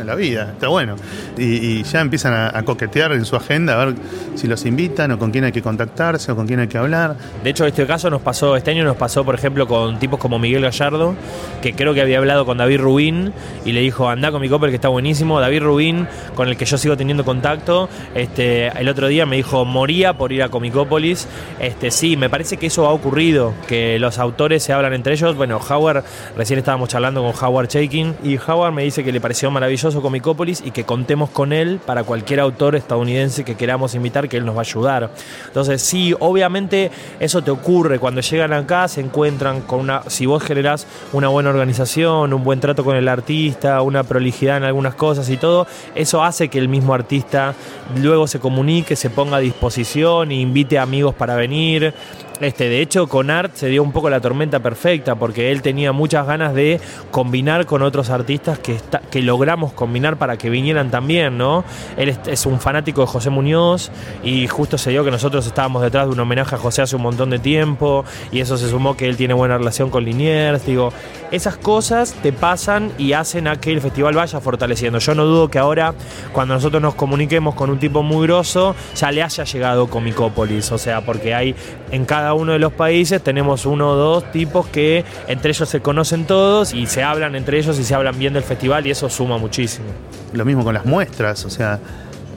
la 0.04 0.14
vida, 0.16 0.50
está 0.52 0.66
bueno. 0.68 0.96
Y, 1.38 1.82
ya 1.84 2.00
empiezan 2.00 2.34
a, 2.56 2.62
coquetear 2.64 3.12
en 3.12 3.24
su 3.24 3.36
agenda, 3.36 3.80
a 3.80 3.84
ver 3.84 3.94
si 4.34 4.48
los 4.48 4.64
invitan 4.66 5.12
o 5.12 5.18
con 5.18 5.30
quién 5.30 5.44
hay 5.44 5.52
que 5.52 5.62
contactarse 5.62 6.32
o 6.32 6.36
con 6.36 6.48
quién 6.48 6.58
hay 6.58 6.66
que 6.66 6.78
hablar. 6.78 7.16
De 7.44 7.50
hecho, 7.50 7.64
este 7.64 7.86
caso 7.86 8.10
nos 8.10 8.20
pasó, 8.20 8.56
este 8.56 8.72
año 8.72 8.82
nos 8.82 8.96
pasó, 8.96 9.24
por 9.24 9.36
ejemplo, 9.36 9.68
con 9.68 10.00
tipos 10.00 10.18
como 10.18 10.40
Miguel 10.40 10.62
Gallardo, 10.62 11.14
que 11.62 11.74
creo 11.74 11.94
que 11.94 12.02
había 12.02 12.18
hablado 12.18 12.44
con 12.44 12.58
David 12.58 12.80
Rubín 12.80 13.32
y 13.64 13.72
le 13.72 13.80
dijo, 13.80 14.08
anda 14.08 14.32
con 14.32 14.40
mi 14.40 14.48
que 14.48 14.74
está 14.74 14.88
buenísimo. 14.88 15.38
David 15.38 15.62
Rubín, 15.62 16.08
con 16.34 16.48
el 16.48 16.56
que 16.56 16.64
yo 16.64 16.78
sigo 16.78 16.96
teniendo 16.96 17.24
contacto, 17.24 17.88
este, 18.14 18.68
el 18.68 18.88
otro 18.88 19.06
día 19.06 19.24
me 19.24 19.36
dijo, 19.36 19.64
moría 19.64 20.15
por 20.16 20.32
ir 20.32 20.42
a 20.42 20.48
Comicópolis. 20.48 21.28
Este, 21.60 21.90
sí, 21.90 22.16
me 22.16 22.30
parece 22.30 22.56
que 22.56 22.66
eso 22.66 22.86
ha 22.86 22.92
ocurrido, 22.92 23.54
que 23.66 23.98
los 23.98 24.18
autores 24.18 24.62
se 24.62 24.72
hablan 24.72 24.94
entre 24.94 25.14
ellos. 25.14 25.36
Bueno, 25.36 25.58
Howard, 25.58 26.04
recién 26.36 26.58
estábamos 26.58 26.88
charlando 26.88 27.22
con 27.22 27.32
Howard 27.44 27.68
Shaking 27.68 28.16
y 28.24 28.38
Howard 28.38 28.72
me 28.72 28.82
dice 28.82 29.04
que 29.04 29.12
le 29.12 29.20
pareció 29.20 29.50
maravilloso 29.50 30.02
Comicópolis 30.02 30.62
y 30.64 30.70
que 30.70 30.84
contemos 30.84 31.30
con 31.30 31.52
él 31.52 31.80
para 31.84 32.04
cualquier 32.04 32.40
autor 32.40 32.76
estadounidense 32.76 33.44
que 33.44 33.54
queramos 33.54 33.94
invitar, 33.94 34.28
que 34.28 34.36
él 34.36 34.44
nos 34.44 34.54
va 34.54 34.60
a 34.60 34.62
ayudar. 34.62 35.10
Entonces, 35.46 35.82
sí, 35.82 36.14
obviamente 36.18 36.90
eso 37.20 37.42
te 37.42 37.50
ocurre 37.50 37.98
cuando 37.98 38.20
llegan 38.20 38.52
acá, 38.52 38.88
se 38.88 39.00
encuentran 39.00 39.62
con 39.62 39.80
una, 39.80 40.02
si 40.08 40.26
vos 40.26 40.42
generás 40.42 40.86
una 41.12 41.28
buena 41.28 41.50
organización, 41.50 42.32
un 42.32 42.44
buen 42.44 42.60
trato 42.60 42.84
con 42.84 42.96
el 42.96 43.08
artista, 43.08 43.82
una 43.82 44.04
prolijidad 44.04 44.56
en 44.58 44.64
algunas 44.64 44.94
cosas 44.94 45.28
y 45.30 45.36
todo, 45.36 45.66
eso 45.94 46.22
hace 46.22 46.48
que 46.48 46.58
el 46.58 46.68
mismo 46.68 46.94
artista 46.94 47.54
luego 48.00 48.26
se 48.26 48.40
comunique, 48.40 48.96
se 48.96 49.10
ponga 49.10 49.36
a 49.36 49.40
disposición 49.40 50.05
e 50.06 50.34
invite 50.34 50.78
amigos 50.78 51.14
para 51.14 51.34
venir. 51.36 51.92
Este, 52.38 52.68
de 52.68 52.82
hecho, 52.82 53.06
con 53.06 53.30
Art 53.30 53.52
se 53.54 53.68
dio 53.68 53.82
un 53.82 53.92
poco 53.92 54.10
la 54.10 54.20
tormenta 54.20 54.60
perfecta 54.60 55.14
porque 55.14 55.50
él 55.52 55.62
tenía 55.62 55.92
muchas 55.92 56.26
ganas 56.26 56.52
de 56.54 56.78
combinar 57.10 57.64
con 57.64 57.80
otros 57.80 58.10
artistas 58.10 58.58
que, 58.58 58.74
está- 58.74 59.00
que 59.00 59.22
logramos 59.22 59.72
combinar 59.72 60.18
para 60.18 60.36
que 60.36 60.50
vinieran 60.50 60.90
también, 60.90 61.38
¿no? 61.38 61.64
Él 61.96 62.10
es, 62.10 62.18
es 62.26 62.44
un 62.44 62.60
fanático 62.60 63.00
de 63.00 63.06
José 63.06 63.30
Muñoz 63.30 63.90
y 64.22 64.46
justo 64.48 64.76
se 64.76 64.90
dio 64.90 65.02
que 65.02 65.10
nosotros 65.10 65.46
estábamos 65.46 65.80
detrás 65.82 66.08
de 66.08 66.12
un 66.12 66.20
homenaje 66.20 66.54
a 66.56 66.58
José 66.58 66.82
hace 66.82 66.94
un 66.96 67.02
montón 67.02 67.30
de 67.30 67.38
tiempo 67.38 68.04
y 68.30 68.40
eso 68.40 68.58
se 68.58 68.68
sumó 68.68 68.98
que 68.98 69.08
él 69.08 69.16
tiene 69.16 69.32
buena 69.32 69.56
relación 69.56 69.88
con 69.88 70.04
Liniers, 70.04 70.66
digo, 70.66 70.92
esas 71.30 71.56
cosas 71.56 72.14
te 72.22 72.32
pasan 72.32 72.92
y 72.98 73.12
hacen 73.12 73.48
a 73.48 73.56
que 73.56 73.72
el 73.72 73.80
festival 73.80 74.14
vaya 74.14 74.40
fortaleciendo. 74.40 74.98
Yo 74.98 75.14
no 75.14 75.24
dudo 75.24 75.48
que 75.48 75.58
ahora, 75.58 75.94
cuando 76.32 76.54
nosotros 76.54 76.80
nos 76.82 76.94
comuniquemos 76.94 77.54
con 77.54 77.70
un 77.70 77.78
tipo 77.78 78.02
muy 78.02 78.26
grosso, 78.26 78.74
ya 78.94 79.10
le 79.10 79.22
haya 79.22 79.44
llegado 79.44 79.88
Comicópolis, 79.88 80.70
o 80.72 80.78
sea, 80.78 81.00
porque 81.00 81.34
hay 81.34 81.54
en 81.90 82.04
cada 82.04 82.34
uno 82.34 82.52
de 82.52 82.58
los 82.58 82.72
países 82.72 83.22
tenemos 83.22 83.66
uno 83.66 83.90
o 83.90 83.94
dos 83.94 84.30
tipos 84.32 84.66
que 84.66 85.04
entre 85.28 85.50
ellos 85.50 85.68
se 85.68 85.80
conocen 85.80 86.26
todos 86.26 86.74
y 86.74 86.86
se 86.86 87.02
hablan 87.02 87.34
entre 87.34 87.58
ellos 87.58 87.78
y 87.78 87.84
se 87.84 87.94
hablan 87.94 88.18
bien 88.18 88.32
del 88.32 88.42
festival 88.42 88.86
y 88.86 88.90
eso 88.90 89.08
suma 89.08 89.38
muchísimo. 89.38 89.86
Lo 90.32 90.44
mismo 90.44 90.64
con 90.64 90.74
las 90.74 90.84
muestras, 90.84 91.44
o 91.44 91.50
sea, 91.50 91.78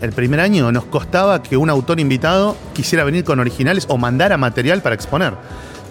el 0.02 0.12
primer 0.13 0.39
año 0.39 0.71
nos 0.71 0.86
costaba 0.86 1.43
que 1.43 1.58
un 1.58 1.69
autor 1.69 1.99
invitado 1.99 2.56
quisiera 2.73 3.04
venir 3.04 3.23
con 3.23 3.39
originales 3.39 3.86
o 3.89 3.97
mandara 3.97 4.38
material 4.38 4.82
para 4.82 4.95
exponer. 4.95 5.34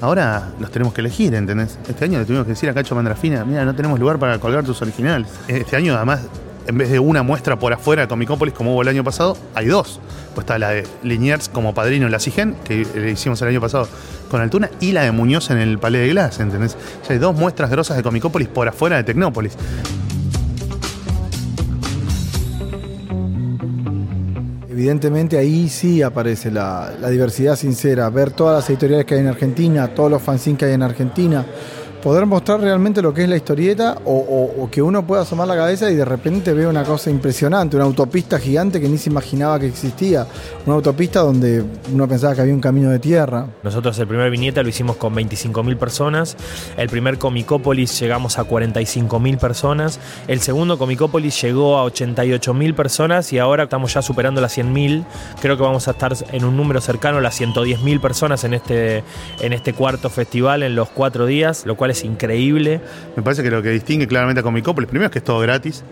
Ahora 0.00 0.50
los 0.60 0.70
tenemos 0.70 0.94
que 0.94 1.00
elegir, 1.00 1.34
¿entendés? 1.34 1.78
Este 1.88 2.04
año 2.04 2.20
le 2.20 2.24
tuvimos 2.24 2.44
que 2.44 2.52
decir 2.52 2.68
a 2.70 2.74
Cacho 2.74 2.94
Mandrafina, 2.94 3.44
mira, 3.44 3.64
no 3.64 3.74
tenemos 3.74 3.98
lugar 3.98 4.18
para 4.18 4.38
colgar 4.38 4.64
tus 4.64 4.80
originales. 4.80 5.28
Este 5.48 5.74
año 5.74 5.96
además, 5.96 6.20
en 6.66 6.78
vez 6.78 6.90
de 6.90 7.00
una 7.00 7.24
muestra 7.24 7.58
por 7.58 7.72
afuera 7.72 8.02
de 8.02 8.08
Comicópolis 8.08 8.54
como 8.54 8.74
hubo 8.74 8.82
el 8.82 8.88
año 8.88 9.02
pasado, 9.02 9.36
hay 9.54 9.66
dos. 9.66 10.00
Pues 10.34 10.44
está 10.44 10.58
la 10.58 10.70
de 10.70 10.86
Liniers 11.02 11.48
como 11.48 11.74
padrino 11.74 12.06
en 12.06 12.12
la 12.12 12.20
CIGEN, 12.20 12.54
que 12.64 12.86
le 12.94 13.10
hicimos 13.10 13.42
el 13.42 13.48
año 13.48 13.60
pasado 13.60 13.88
con 14.30 14.40
Altuna, 14.40 14.70
y 14.78 14.92
la 14.92 15.02
de 15.02 15.10
Muñoz 15.10 15.50
en 15.50 15.58
el 15.58 15.78
Palais 15.78 16.04
de 16.04 16.10
Glass, 16.10 16.38
¿entendés? 16.38 16.76
Ya 17.08 17.14
hay 17.14 17.18
dos 17.18 17.34
muestras 17.34 17.68
grosas 17.68 17.96
de 17.96 18.04
Comicópolis 18.04 18.46
por 18.46 18.68
afuera 18.68 18.96
de 18.96 19.04
Tecnópolis. 19.04 19.56
Evidentemente 24.78 25.36
ahí 25.36 25.68
sí 25.68 26.02
aparece 26.02 26.52
la, 26.52 26.92
diversidad 27.10 27.56
sincera, 27.56 28.08
ver 28.10 28.30
todas 28.30 28.58
las 28.58 28.70
editoriales 28.70 29.06
que 29.06 29.14
hay 29.14 29.20
en 29.22 29.26
Argentina, 29.26 29.88
todos 29.88 30.08
los 30.08 30.22
fanzines 30.22 30.56
que 30.56 30.66
hay 30.66 30.74
en 30.74 30.84
Argentina, 30.84 31.44
poder 32.02 32.26
mostrar 32.26 32.60
realmente 32.60 33.02
lo 33.02 33.12
que 33.12 33.24
es 33.24 33.28
la 33.28 33.36
historieta 33.36 33.98
o, 34.04 34.68
que 34.70 34.82
uno 34.82 35.06
pueda 35.06 35.22
asomar 35.22 35.48
la 35.48 35.56
cabeza 35.56 35.90
y 35.90 35.94
de 35.94 36.04
repente 36.04 36.52
ve 36.52 36.66
una 36.66 36.84
cosa 36.84 37.10
impresionante, 37.10 37.76
una 37.76 37.86
autopista 37.86 38.38
gigante 38.38 38.80
que 38.80 38.88
ni 38.88 38.98
se 38.98 39.10
imaginaba 39.10 39.58
que 39.58 39.66
existía, 39.66 40.26
una 40.66 40.76
autopista 40.76 41.20
donde 41.20 41.64
uno 41.92 42.06
pensaba 42.06 42.34
que 42.34 42.42
había 42.42 42.54
un 42.54 42.60
camino 42.60 42.90
de 42.90 42.98
tierra. 42.98 43.46
Nosotros 43.62 43.98
el 43.98 44.06
primer 44.06 44.30
viñeta 44.30 44.62
lo 44.62 44.68
hicimos 44.68 44.96
con 44.96 45.14
25.000 45.14 45.76
personas, 45.76 46.36
el 46.76 46.88
primer 46.88 47.18
Comicópolis 47.18 47.98
llegamos 47.98 48.38
a 48.38 48.44
45.000 48.44 49.38
personas, 49.38 50.00
el 50.28 50.40
segundo 50.40 50.78
Comicópolis 50.78 51.40
llegó 51.40 51.78
a 51.78 51.84
88.000 51.86 52.74
personas 52.74 53.32
y 53.32 53.38
ahora 53.38 53.64
estamos 53.64 53.94
ya 53.94 54.02
superando 54.02 54.40
las 54.40 54.56
100.000, 54.56 55.04
creo 55.40 55.56
que 55.56 55.62
vamos 55.62 55.88
a 55.88 55.92
estar 55.92 56.14
en 56.32 56.44
un 56.44 56.56
número 56.56 56.80
cercano 56.80 57.18
a 57.18 57.20
las 57.20 57.40
110.000 57.40 58.00
personas 58.00 58.44
en 58.44 58.54
este, 58.54 59.02
en 59.40 59.52
este 59.52 59.72
cuarto 59.72 60.10
festival 60.10 60.62
en 60.62 60.74
los 60.74 60.88
cuatro 60.90 61.26
días, 61.26 61.64
lo 61.66 61.76
cual 61.76 61.87
es 61.90 62.04
increíble. 62.04 62.80
Me 63.16 63.22
parece 63.22 63.42
que 63.42 63.50
lo 63.50 63.62
que 63.62 63.70
distingue 63.70 64.06
claramente 64.06 64.40
a 64.40 64.42
Comicópolis, 64.42 64.88
primero 64.88 65.06
es 65.06 65.12
que 65.12 65.18
es 65.18 65.24
todo 65.24 65.40
gratis. 65.40 65.84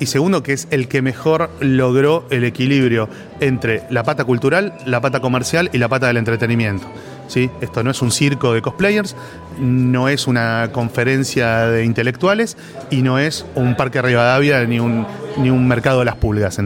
Y 0.00 0.06
segundo, 0.06 0.42
que 0.42 0.54
es 0.54 0.66
el 0.70 0.88
que 0.88 1.02
mejor 1.02 1.50
logró 1.60 2.24
el 2.30 2.44
equilibrio 2.44 3.08
entre 3.40 3.82
la 3.90 4.02
pata 4.02 4.24
cultural, 4.24 4.72
la 4.86 5.02
pata 5.02 5.20
comercial 5.20 5.68
y 5.74 5.78
la 5.78 5.88
pata 5.88 6.06
del 6.06 6.16
entretenimiento. 6.16 6.86
¿Sí? 7.28 7.50
Esto 7.60 7.84
no 7.84 7.90
es 7.90 8.00
un 8.00 8.10
circo 8.10 8.54
de 8.54 8.62
cosplayers, 8.62 9.14
no 9.58 10.08
es 10.08 10.26
una 10.26 10.70
conferencia 10.72 11.66
de 11.66 11.84
intelectuales 11.84 12.56
y 12.90 13.02
no 13.02 13.18
es 13.18 13.46
un 13.54 13.76
parque 13.76 14.02
Rivadavia 14.02 14.64
ni 14.64 14.80
un, 14.80 15.06
ni 15.36 15.50
un 15.50 15.66
mercado 15.68 16.00
de 16.00 16.04
las 16.04 16.16
pulgas. 16.16 16.58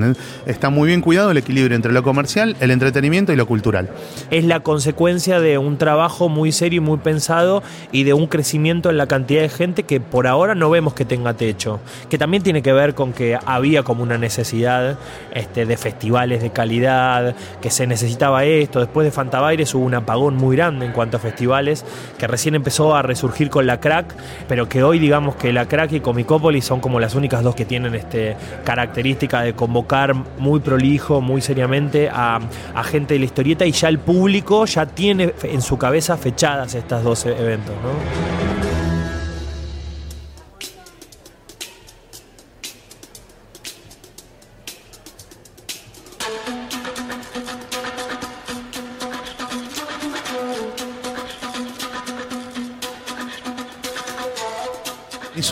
Está 0.46 0.70
muy 0.70 0.88
bien 0.88 1.00
cuidado 1.00 1.30
el 1.30 1.36
equilibrio 1.36 1.76
entre 1.76 1.92
lo 1.92 2.02
comercial, 2.02 2.56
el 2.60 2.70
entretenimiento 2.70 3.32
y 3.32 3.36
lo 3.36 3.46
cultural. 3.46 3.90
es 4.30 4.44
la 4.44 4.60
consecuencia 4.60 5.40
de 5.40 5.58
un 5.58 5.78
trabajo 5.78 6.28
muy 6.28 6.52
serio 6.52 6.78
y 6.78 6.80
muy 6.80 6.98
pensado 6.98 7.62
y 7.92 8.04
de 8.04 8.14
un 8.14 8.26
crecimiento 8.26 8.90
en 8.90 8.96
la 8.96 9.06
cantidad 9.06 9.42
de 9.42 9.48
gente 9.48 9.84
que 9.84 10.00
por 10.00 10.26
ahora 10.26 10.54
no 10.54 10.70
vemos 10.70 10.94
que 10.94 11.04
tenga 11.04 11.34
techo. 11.34 11.80
Que 12.08 12.18
también 12.18 12.42
tiene 12.42 12.62
que 12.62 12.72
ver 12.72 12.94
con 12.94 13.12
que 13.12 13.38
había 13.44 13.82
como 13.82 14.02
una 14.02 14.18
necesidad 14.18 14.98
este, 15.32 15.66
de 15.66 15.76
festivales 15.76 16.42
de 16.42 16.50
calidad, 16.50 17.34
que 17.60 17.70
se 17.70 17.86
necesitaba 17.86 18.44
esto. 18.44 18.80
Después 18.80 19.04
de 19.04 19.10
Fantabaires 19.10 19.74
hubo 19.74 19.84
un 19.84 19.94
apagón 19.94 20.36
muy 20.36 20.56
grande 20.56 20.86
en 20.86 20.92
cuanto 20.92 21.16
a 21.16 21.20
festivales, 21.20 21.84
que 22.18 22.26
recién 22.26 22.54
a 22.94 23.02
resurgir 23.02 23.50
con 23.50 23.66
la 23.66 23.80
crack, 23.80 24.14
pero 24.48 24.68
que 24.68 24.82
hoy 24.82 24.98
digamos 24.98 25.36
que 25.36 25.52
la 25.52 25.66
crack 25.66 25.92
y 25.92 26.00
Comicópolis 26.00 26.64
son 26.64 26.80
como 26.80 27.00
las 27.00 27.14
únicas 27.14 27.42
dos 27.42 27.54
que 27.54 27.64
tienen 27.64 27.94
este, 27.94 28.36
característica 28.64 29.42
de 29.42 29.54
convocar 29.54 30.14
muy 30.38 30.60
prolijo, 30.60 31.20
muy 31.20 31.40
seriamente 31.40 32.08
a, 32.08 32.40
a 32.74 32.84
gente 32.84 33.14
de 33.14 33.20
la 33.20 33.26
historieta 33.26 33.64
y 33.64 33.72
ya 33.72 33.88
el 33.88 33.98
público 33.98 34.64
ya 34.66 34.86
tiene 34.86 35.34
en 35.44 35.62
su 35.62 35.78
cabeza 35.78 36.16
fechadas 36.16 36.74
estas 36.74 37.04
dos 37.04 37.24
eventos. 37.26 37.74
¿no? 37.76 38.73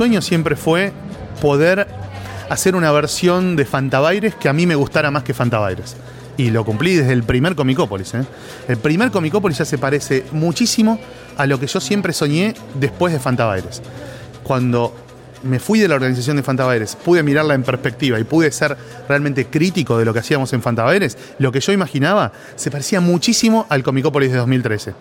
Sueño 0.02 0.20
siempre 0.20 0.56
fue 0.56 0.92
poder 1.40 1.86
hacer 2.50 2.74
una 2.74 2.90
versión 2.90 3.54
de 3.54 3.64
Fantabaires 3.64 4.34
que 4.34 4.48
a 4.48 4.52
mí 4.52 4.66
me 4.66 4.74
gustara 4.74 5.12
más 5.12 5.22
que 5.22 5.32
Fantabaires. 5.32 5.94
Y 6.36 6.50
lo 6.50 6.64
cumplí 6.64 6.96
desde 6.96 7.12
el 7.12 7.22
primer 7.22 7.54
Comicópolis. 7.54 8.12
¿eh? 8.14 8.24
El 8.66 8.78
primer 8.78 9.12
Comicópolis 9.12 9.58
ya 9.58 9.64
se 9.64 9.78
parece 9.78 10.24
muchísimo 10.32 10.98
a 11.36 11.46
lo 11.46 11.60
que 11.60 11.68
yo 11.68 11.78
siempre 11.78 12.12
soñé 12.12 12.54
después 12.74 13.12
de 13.12 13.20
Fantabaires. 13.20 13.80
Cuando 14.42 14.92
me 15.44 15.60
fui 15.60 15.78
de 15.78 15.86
la 15.86 15.94
organización 15.94 16.36
de 16.36 16.42
Fantabaires, 16.42 16.96
pude 16.96 17.22
mirarla 17.22 17.54
en 17.54 17.62
perspectiva 17.62 18.18
y 18.18 18.24
pude 18.24 18.50
ser 18.50 18.76
realmente 19.08 19.46
crítico 19.46 19.98
de 19.98 20.04
lo 20.04 20.12
que 20.12 20.18
hacíamos 20.18 20.52
en 20.52 20.62
Fantabaires, 20.62 21.16
lo 21.38 21.52
que 21.52 21.60
yo 21.60 21.70
imaginaba 21.70 22.32
se 22.56 22.72
parecía 22.72 23.00
muchísimo 23.00 23.66
al 23.68 23.84
Comicópolis 23.84 24.32
de 24.32 24.38
2013 24.38 24.94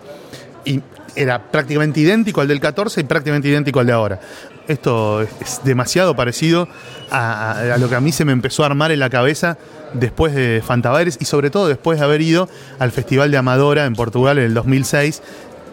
y 0.64 0.80
era 1.14 1.50
prácticamente 1.50 2.00
idéntico 2.00 2.40
al 2.40 2.48
del 2.48 2.60
14 2.60 3.00
y 3.00 3.04
prácticamente 3.04 3.48
idéntico 3.48 3.80
al 3.80 3.86
de 3.86 3.92
ahora. 3.92 4.20
Esto 4.68 5.22
es- 5.22 5.60
demasiado 5.64 6.14
parecido 6.16 6.68
a, 7.10 7.76
lo 7.78 7.88
que 7.88 7.96
a 7.96 8.00
mí 8.00 8.12
se 8.12 8.24
me 8.24 8.32
empezó 8.32 8.62
a 8.62 8.66
armar 8.66 8.92
en 8.92 9.00
la 9.00 9.10
cabeza 9.10 9.58
después 9.92 10.34
de 10.34 10.62
Fantabares 10.64 11.18
y 11.20 11.24
sobre 11.26 11.50
todo 11.50 11.68
después 11.68 11.98
de 11.98 12.04
haber 12.04 12.22
ido 12.22 12.48
al 12.78 12.92
Festival 12.92 13.30
de 13.30 13.36
Amadora 13.36 13.84
en 13.84 13.94
Portugal 13.94 14.38
en 14.38 14.44
el 14.44 14.54
2006, 14.54 15.22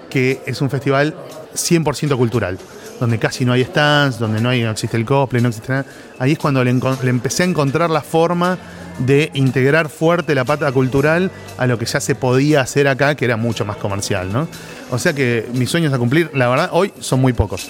que 0.10 0.42
es 0.46 0.60
un 0.62 0.70
festival 0.70 1.16
100% 1.56 2.18
cultural, 2.18 2.58
donde 3.00 3.18
casi 3.20 3.46
no 3.46 3.54
hay 3.54 3.64
stands, 3.64 4.20
donde 4.20 4.42
no, 4.42 4.50
hay, 4.50 4.64
no 4.64 4.72
existe 4.72 4.98
el 4.98 5.06
cosplay, 5.06 5.42
no 5.42 5.50
existe 5.50 5.72
nada. 5.72 5.86
Ahí 6.18 6.34
es 6.34 6.38
cuando 6.40 6.64
le, 6.64 6.74
le 6.74 7.10
empecé 7.10 7.44
a 7.44 7.46
encontrar 7.46 7.90
la 7.90 8.02
forma 8.02 8.58
de 8.98 9.32
integrar 9.36 9.88
fuerte 9.88 10.36
la 10.36 10.44
pata 10.44 10.70
cultural 10.74 11.32
a 11.58 11.66
lo 11.68 11.78
que 11.80 11.86
ya 11.86 12.02
se 12.02 12.16
podía 12.16 12.60
hacer 12.60 12.90
acá, 12.90 13.16
que 13.16 13.24
era 13.24 13.38
mucho 13.38 13.64
más 13.64 13.78
comercial, 13.78 14.34
¿no? 14.34 14.50
O 14.92 14.98
sea 14.98 15.14
que 15.14 15.48
mis 15.54 15.70
sueños 15.70 15.94
a 15.94 16.00
cumplir, 16.00 16.32
la 16.34 16.48
verdad, 16.48 16.70
hoy 16.74 16.92
son 17.00 17.22
muy 17.22 17.34
pocos. 17.34 17.70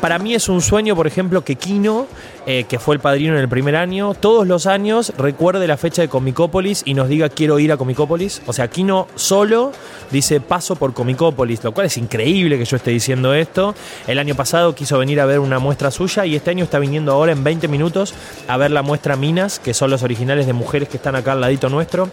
Para 0.00 0.18
mí 0.18 0.34
es 0.34 0.48
un 0.48 0.62
sueño, 0.62 0.96
por 0.96 1.06
ejemplo, 1.06 1.44
que 1.44 1.56
Kino, 1.56 2.06
eh, 2.50 2.64
que 2.64 2.78
fue 2.78 2.94
el 2.94 3.00
padrino 3.02 3.34
en 3.34 3.40
el 3.40 3.48
primer 3.50 3.76
año, 3.76 4.14
todos 4.14 4.46
los 4.46 4.66
años 4.66 5.12
recuerde 5.18 5.66
la 5.66 5.76
fecha 5.76 6.00
de 6.00 6.08
Comicópolis 6.08 6.80
y 6.86 6.94
nos 6.94 7.10
diga 7.10 7.28
quiero 7.28 7.58
ir 7.58 7.72
a 7.72 7.76
Comicópolis. 7.76 8.40
O 8.46 8.54
sea, 8.54 8.68
Kino 8.68 9.06
solo 9.16 9.70
dice 10.10 10.40
paso 10.40 10.74
por 10.74 10.94
Comicópolis, 10.94 11.62
lo 11.62 11.72
cual 11.72 11.88
es 11.88 11.98
increíble 11.98 12.56
que 12.56 12.64
yo 12.64 12.78
esté 12.78 12.90
diciendo 12.90 13.34
esto. 13.34 13.74
El 14.06 14.18
año 14.18 14.34
pasado 14.34 14.74
quiso 14.74 14.96
venir 14.96 15.20
a 15.20 15.26
ver 15.26 15.40
una 15.40 15.58
muestra 15.58 15.90
suya 15.90 16.24
y 16.24 16.36
este 16.36 16.48
año 16.48 16.64
está 16.64 16.78
viniendo 16.78 17.12
ahora 17.12 17.32
en 17.32 17.44
20 17.44 17.68
minutos 17.68 18.14
a 18.48 18.56
ver 18.56 18.70
la 18.70 18.80
muestra 18.80 19.14
Minas, 19.16 19.58
que 19.58 19.74
son 19.74 19.90
los 19.90 20.02
originales 20.02 20.46
de 20.46 20.54
mujeres 20.54 20.88
que 20.88 20.96
están 20.96 21.16
acá 21.16 21.32
al 21.32 21.42
ladito 21.42 21.68
nuestro. 21.68 22.08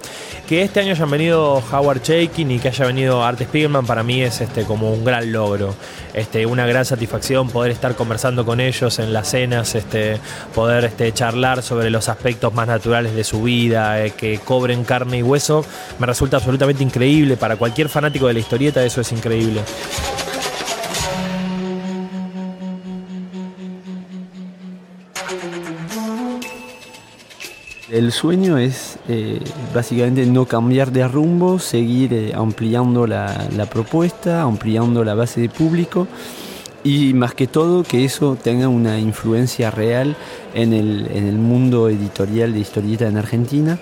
Que 0.49 0.63
este 0.63 0.81
año 0.81 0.91
hayan 0.91 1.09
venido 1.09 1.63
Howard 1.71 2.01
Chaykin 2.01 2.51
y 2.51 2.59
que 2.59 2.67
haya 2.67 2.85
venido 2.85 3.23
Art 3.23 3.41
Spiegelman 3.41 3.85
para 3.85 4.03
mí 4.03 4.21
es 4.21 4.41
este, 4.41 4.65
como 4.65 4.91
un 4.91 5.05
gran 5.05 5.31
logro. 5.31 5.73
Este, 6.13 6.45
una 6.45 6.65
gran 6.65 6.83
satisfacción 6.83 7.49
poder 7.49 7.71
estar 7.71 7.95
conversando 7.95 8.45
con 8.45 8.59
ellos 8.59 8.99
en 8.99 9.13
las 9.13 9.29
cenas, 9.29 9.75
este, 9.75 10.19
poder 10.53 10.85
este, 10.85 11.11
charlar 11.13 11.61
sobre 11.61 11.89
los 11.89 12.09
aspectos 12.09 12.53
más 12.53 12.67
naturales 12.67 13.15
de 13.15 13.23
su 13.23 13.43
vida, 13.43 14.03
eh, 14.03 14.11
que 14.11 14.39
cobren 14.39 14.83
carne 14.83 15.19
y 15.19 15.23
hueso, 15.23 15.65
me 15.99 16.05
resulta 16.05 16.37
absolutamente 16.37 16.83
increíble. 16.83 17.37
Para 17.37 17.57
cualquier 17.57 17.89
fanático 17.89 18.27
de 18.27 18.33
la 18.33 18.39
historieta 18.39 18.83
eso 18.83 19.01
es 19.01 19.11
increíble. 19.11 19.61
El 27.91 28.11
sueño 28.11 28.57
es 28.57 28.97
eh, 29.07 29.39
básicamente 29.73 30.25
no 30.25 30.45
cambiar 30.45 30.91
de 30.91 31.07
rumbo, 31.07 31.59
seguir 31.59 32.13
eh, 32.13 32.33
ampliando 32.35 33.07
la, 33.07 33.47
la 33.55 33.67
propuesta, 33.67 34.41
ampliando 34.41 35.03
la 35.03 35.13
base 35.13 35.39
de 35.39 35.49
público 35.49 36.07
y 36.85 37.13
más 37.15 37.33
que 37.33 37.47
todo 37.47 37.83
que 37.83 38.05
eso 38.05 38.37
tenga 38.41 38.67
una 38.69 38.99
influencia 38.99 39.71
real 39.71 40.15
en 40.53 40.71
el, 40.71 41.07
en 41.13 41.27
el 41.27 41.35
mundo 41.37 41.89
editorial 41.89 42.53
de 42.53 42.59
historieta 42.59 43.07
en 43.07 43.17
Argentina 43.17 43.79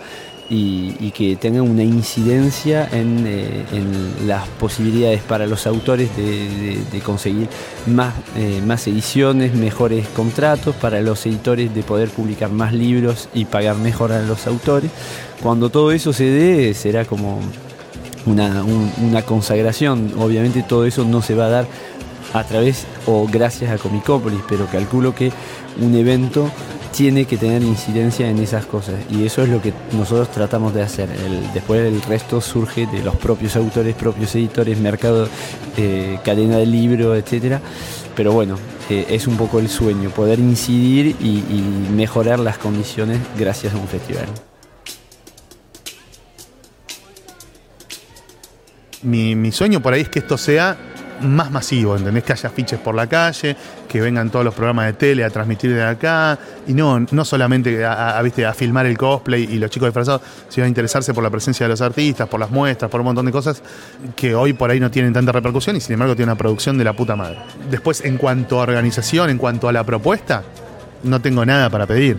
y, 0.49 1.11
que 1.11 1.35
tenga 1.35 1.63
una 1.63 1.83
incidencia 1.83 2.87
en, 2.91 3.25
eh, 3.25 3.65
en 3.71 4.27
las 4.27 4.47
posibilidades 4.47 5.21
para 5.21 5.47
los 5.47 5.65
autores 5.65 6.15
de, 6.15 6.99
conseguir 7.03 7.47
más, 7.87 8.13
eh, 8.37 8.61
más 8.65 8.85
ediciones, 8.87 9.55
mejores 9.55 10.07
contratos, 10.09 10.75
para 10.75 11.01
los 11.01 11.25
editores 11.25 11.73
de 11.73 11.81
poder 11.81 12.09
publicar 12.09 12.51
más 12.51 12.71
libros 12.71 13.29
y 13.33 13.45
pagar 13.45 13.77
mejor 13.77 14.11
a 14.11 14.21
los 14.21 14.45
autores. 14.45 14.91
Cuando 15.41 15.69
todo 15.69 15.91
eso 15.91 16.13
se 16.13 16.25
dé, 16.25 16.73
será 16.75 17.05
como 17.05 17.39
una, 18.25 18.63
un- 18.63 18.91
una 19.01 19.23
consagración. 19.23 20.13
Obviamente 20.19 20.63
todo 20.63 20.85
eso 20.85 21.03
no 21.03 21.21
se 21.21 21.35
va 21.35 21.45
a 21.45 21.49
dar 21.49 21.67
a 22.33 22.43
través 22.43 22.85
o 23.05 23.27
gracias 23.27 23.71
a 23.71 23.77
Comicópolis, 23.77 24.41
pero 24.47 24.65
calculo 24.67 25.13
que 25.13 25.31
un 25.79 25.95
evento 25.95 26.49
tiene 26.91 27.25
que 27.25 27.37
tener 27.37 27.63
incidencia 27.63 28.29
en 28.29 28.37
esas 28.37 28.65
cosas 28.65 28.95
y 29.09 29.25
eso 29.25 29.41
es 29.41 29.49
lo 29.49 29.61
que 29.61 29.73
nosotros 29.93 30.29
tratamos 30.31 30.73
de 30.73 30.83
hacer. 30.83 31.09
Después 31.53 31.81
el 31.81 32.01
resto 32.01 32.39
surge 32.41 32.85
de 32.85 33.01
los 33.01 33.15
propios 33.15 33.55
autores, 33.55 33.95
propios 33.95 34.35
editores, 34.35 34.77
mercado, 34.79 35.27
eh, 35.77 36.19
cadena 36.23 36.57
de 36.57 36.65
libro, 36.65 37.15
etcétera. 37.15 37.61
Pero 38.15 38.31
bueno, 38.31 38.59
eh, 38.89 39.07
es 39.09 39.25
un 39.25 39.37
poco 39.37 39.57
el 39.57 39.69
sueño, 39.69 40.11
poder 40.11 40.37
incidir 40.37 41.15
y, 41.19 41.39
y 41.39 41.87
mejorar 41.95 42.39
las 42.39 42.59
condiciones 42.59 43.19
gracias 43.39 43.73
a 43.73 43.77
un 43.77 43.87
festival. 43.87 44.27
mi, 49.03 49.35
mi 49.35 49.51
sueño 49.51 49.81
por 49.81 49.93
ahí 49.93 50.01
es 50.01 50.09
que 50.09 50.19
esto 50.19 50.37
sea 50.37 50.77
más 51.23 51.51
masivo, 51.51 51.95
¿entendés? 51.97 52.23
Que 52.23 52.33
haya 52.33 52.49
fiches 52.49 52.79
por 52.79 52.95
la 52.95 53.07
calle, 53.07 53.55
que 53.87 54.01
vengan 54.01 54.29
todos 54.29 54.43
los 54.45 54.53
programas 54.53 54.85
de 54.87 54.93
tele 54.93 55.23
a 55.23 55.29
transmitir 55.29 55.73
de 55.73 55.83
acá, 55.83 56.37
y 56.67 56.73
no, 56.73 56.99
no 57.11 57.25
solamente 57.25 57.83
a, 57.85 58.17
a- 58.17 58.21
¿viste? 58.21 58.45
a 58.45 58.53
filmar 58.53 58.85
el 58.85 58.97
cosplay 58.97 59.43
y 59.43 59.59
los 59.59 59.69
chicos 59.71 59.87
disfrazados, 59.87 60.21
sino 60.49 60.65
a 60.65 60.67
interesarse 60.67 61.13
por 61.13 61.23
la 61.23 61.29
presencia 61.29 61.65
de 61.65 61.69
los 61.69 61.81
artistas, 61.81 62.27
por 62.29 62.39
las 62.39 62.49
muestras, 62.51 62.89
por 62.91 62.99
un 63.01 63.05
montón 63.05 63.25
de 63.25 63.31
cosas 63.31 63.61
que 64.15 64.35
hoy 64.35 64.53
por 64.53 64.69
ahí 64.71 64.79
no 64.79 64.91
tienen 64.91 65.13
tanta 65.13 65.31
repercusión 65.31 65.75
y 65.75 65.81
sin 65.81 65.93
embargo 65.93 66.15
tiene 66.15 66.31
una 66.31 66.37
producción 66.37 66.77
de 66.77 66.83
la 66.83 66.93
puta 66.93 67.15
madre. 67.15 67.37
Después, 67.69 68.01
en 68.05 68.17
cuanto 68.17 68.59
a 68.59 68.63
organización, 68.63 69.29
en 69.29 69.37
cuanto 69.37 69.67
a 69.67 69.71
la 69.73 69.83
propuesta, 69.83 70.43
no 71.03 71.19
tengo 71.21 71.45
nada 71.45 71.69
para 71.69 71.85
pedir. 71.85 72.17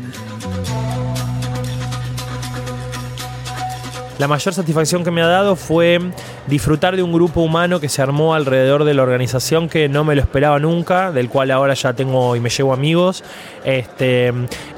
La 4.16 4.28
mayor 4.28 4.54
satisfacción 4.54 5.02
que 5.02 5.10
me 5.10 5.22
ha 5.22 5.26
dado 5.26 5.56
fue 5.56 5.98
disfrutar 6.46 6.94
de 6.94 7.02
un 7.02 7.12
grupo 7.12 7.40
humano 7.40 7.80
que 7.80 7.88
se 7.88 8.00
armó 8.00 8.34
alrededor 8.34 8.84
de 8.84 8.94
la 8.94 9.02
organización 9.02 9.68
que 9.68 9.88
no 9.88 10.04
me 10.04 10.14
lo 10.14 10.20
esperaba 10.20 10.60
nunca, 10.60 11.10
del 11.10 11.28
cual 11.28 11.50
ahora 11.50 11.74
ya 11.74 11.94
tengo 11.94 12.36
y 12.36 12.40
me 12.40 12.48
llevo 12.48 12.72
amigos. 12.72 13.24
Este, 13.64 14.32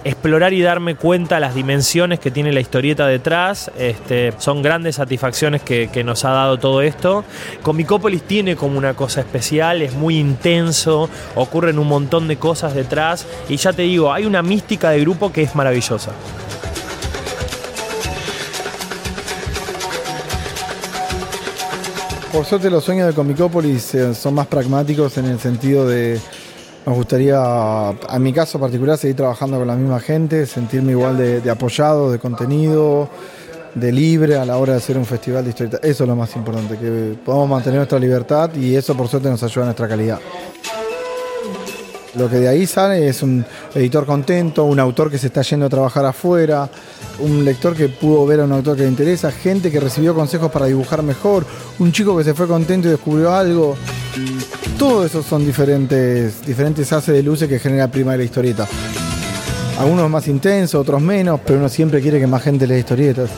explorar 0.04 0.54
y 0.54 0.62
darme 0.62 0.94
cuenta 0.94 1.38
las 1.38 1.54
dimensiones 1.54 2.18
que 2.18 2.30
tiene 2.30 2.50
la 2.50 2.60
historieta 2.60 3.06
detrás. 3.06 3.70
Este, 3.78 4.32
son 4.38 4.62
grandes 4.62 4.96
satisfacciones 4.96 5.60
que, 5.60 5.90
que 5.92 6.02
nos 6.02 6.24
ha 6.24 6.30
dado 6.30 6.58
todo 6.58 6.80
esto. 6.80 7.22
Comicópolis 7.62 8.22
tiene 8.22 8.56
como 8.56 8.78
una 8.78 8.94
cosa 8.94 9.20
especial, 9.20 9.82
es 9.82 9.92
muy 9.92 10.18
intenso, 10.18 11.10
ocurren 11.34 11.78
un 11.78 11.88
montón 11.88 12.26
de 12.26 12.38
cosas 12.38 12.74
detrás. 12.74 13.26
Y 13.50 13.58
ya 13.58 13.74
te 13.74 13.82
digo, 13.82 14.14
hay 14.14 14.24
una 14.24 14.42
mística 14.42 14.88
de 14.88 15.00
grupo 15.00 15.30
que 15.30 15.42
es 15.42 15.54
maravillosa. 15.54 16.12
Por 22.36 22.44
suerte 22.44 22.68
los 22.68 22.84
sueños 22.84 23.06
de 23.06 23.14
Comicópolis 23.14 23.94
eh, 23.94 24.14
son 24.14 24.34
más 24.34 24.46
pragmáticos 24.46 25.16
en 25.16 25.24
el 25.24 25.40
sentido 25.40 25.88
de 25.88 26.20
nos 26.84 26.94
gustaría, 26.94 27.38
a 27.38 28.18
mi 28.20 28.30
caso 28.30 28.60
particular, 28.60 28.98
seguir 28.98 29.16
trabajando 29.16 29.56
con 29.56 29.66
la 29.66 29.74
misma 29.74 29.98
gente, 30.00 30.44
sentirme 30.44 30.92
igual 30.92 31.16
de, 31.16 31.40
de 31.40 31.50
apoyado, 31.50 32.12
de 32.12 32.18
contenido, 32.18 33.08
de 33.74 33.90
libre 33.90 34.36
a 34.36 34.44
la 34.44 34.58
hora 34.58 34.72
de 34.72 34.78
hacer 34.80 34.98
un 34.98 35.06
festival 35.06 35.44
de 35.44 35.50
historieta. 35.50 35.78
Eso 35.78 36.04
es 36.04 36.08
lo 36.08 36.14
más 36.14 36.36
importante, 36.36 36.76
que 36.76 37.16
podamos 37.24 37.48
mantener 37.48 37.78
nuestra 37.78 37.98
libertad 37.98 38.54
y 38.54 38.76
eso 38.76 38.94
por 38.94 39.08
suerte 39.08 39.30
nos 39.30 39.42
ayuda 39.42 39.62
a 39.62 39.66
nuestra 39.68 39.88
calidad. 39.88 40.20
Lo 42.18 42.30
que 42.30 42.36
de 42.36 42.48
ahí 42.48 42.66
sale 42.66 43.08
es 43.08 43.22
un 43.22 43.44
editor 43.74 44.06
contento, 44.06 44.64
un 44.64 44.80
autor 44.80 45.10
que 45.10 45.18
se 45.18 45.26
está 45.26 45.42
yendo 45.42 45.66
a 45.66 45.68
trabajar 45.68 46.06
afuera, 46.06 46.68
un 47.18 47.44
lector 47.44 47.76
que 47.76 47.88
pudo 47.90 48.24
ver 48.24 48.40
a 48.40 48.44
un 48.44 48.52
autor 48.52 48.76
que 48.76 48.82
le 48.82 48.88
interesa, 48.88 49.30
gente 49.30 49.70
que 49.70 49.78
recibió 49.80 50.14
consejos 50.14 50.50
para 50.50 50.66
dibujar 50.66 51.02
mejor, 51.02 51.44
un 51.78 51.92
chico 51.92 52.16
que 52.16 52.24
se 52.24 52.32
fue 52.32 52.46
contento 52.46 52.88
y 52.88 52.92
descubrió 52.92 53.34
algo. 53.34 53.76
Todo 54.78 55.04
eso 55.04 55.22
son 55.22 55.44
diferentes, 55.44 56.44
diferentes 56.46 56.90
haces 56.92 57.14
de 57.14 57.22
luces 57.22 57.48
que 57.48 57.58
genera 57.58 57.88
prima 57.88 58.12
de 58.12 58.18
la 58.18 58.24
historieta. 58.24 58.66
Algunos 59.78 60.08
más 60.08 60.26
intensos, 60.26 60.80
otros 60.80 61.02
menos, 61.02 61.40
pero 61.44 61.58
uno 61.58 61.68
siempre 61.68 62.00
quiere 62.00 62.18
que 62.18 62.26
más 62.26 62.42
gente 62.42 62.66
lea 62.66 62.78
historietas. 62.78 63.28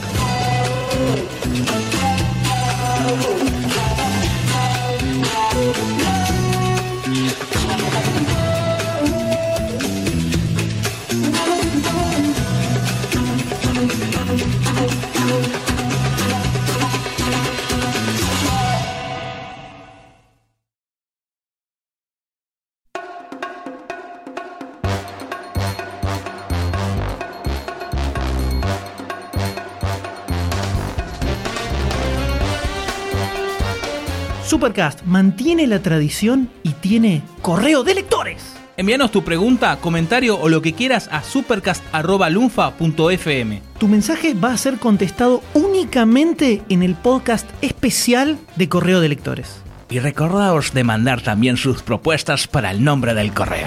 Mantiene 35.07 35.67
la 35.67 35.83
tradición 35.83 36.49
y 36.63 36.71
tiene 36.71 37.23
correo 37.43 37.83
de 37.83 37.97
lectores. 37.97 38.55
Envíanos 38.77 39.11
tu 39.11 39.25
pregunta, 39.25 39.77
comentario 39.81 40.39
o 40.39 40.49
lo 40.49 40.63
que 40.63 40.73
quieras 40.73 41.09
a 41.11 41.25
supercast.lunfa.fm. 41.25 43.63
Tu 43.77 43.89
mensaje 43.89 44.35
va 44.35 44.53
a 44.53 44.57
ser 44.57 44.79
contestado 44.79 45.43
únicamente 45.55 46.63
en 46.69 46.85
el 46.85 46.95
podcast 46.95 47.51
especial 47.61 48.39
de 48.55 48.69
correo 48.69 49.01
de 49.01 49.09
lectores. 49.09 49.63
Y 49.91 49.99
recordaos 49.99 50.73
de 50.73 50.85
mandar 50.85 51.23
también 51.23 51.57
sus 51.57 51.83
propuestas 51.83 52.47
para 52.47 52.71
el 52.71 52.85
nombre 52.85 53.15
del 53.15 53.33
correo. 53.33 53.67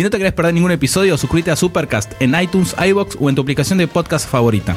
Si 0.00 0.04
no 0.04 0.08
te 0.08 0.16
querés 0.16 0.32
perder 0.32 0.54
ningún 0.54 0.70
episodio, 0.70 1.18
suscríbete 1.18 1.50
a 1.50 1.56
Supercast 1.56 2.14
en 2.22 2.34
iTunes, 2.34 2.74
iBox 2.82 3.18
o 3.20 3.28
en 3.28 3.34
tu 3.34 3.42
aplicación 3.42 3.78
de 3.78 3.86
podcast 3.86 4.26
favorita. 4.26 4.74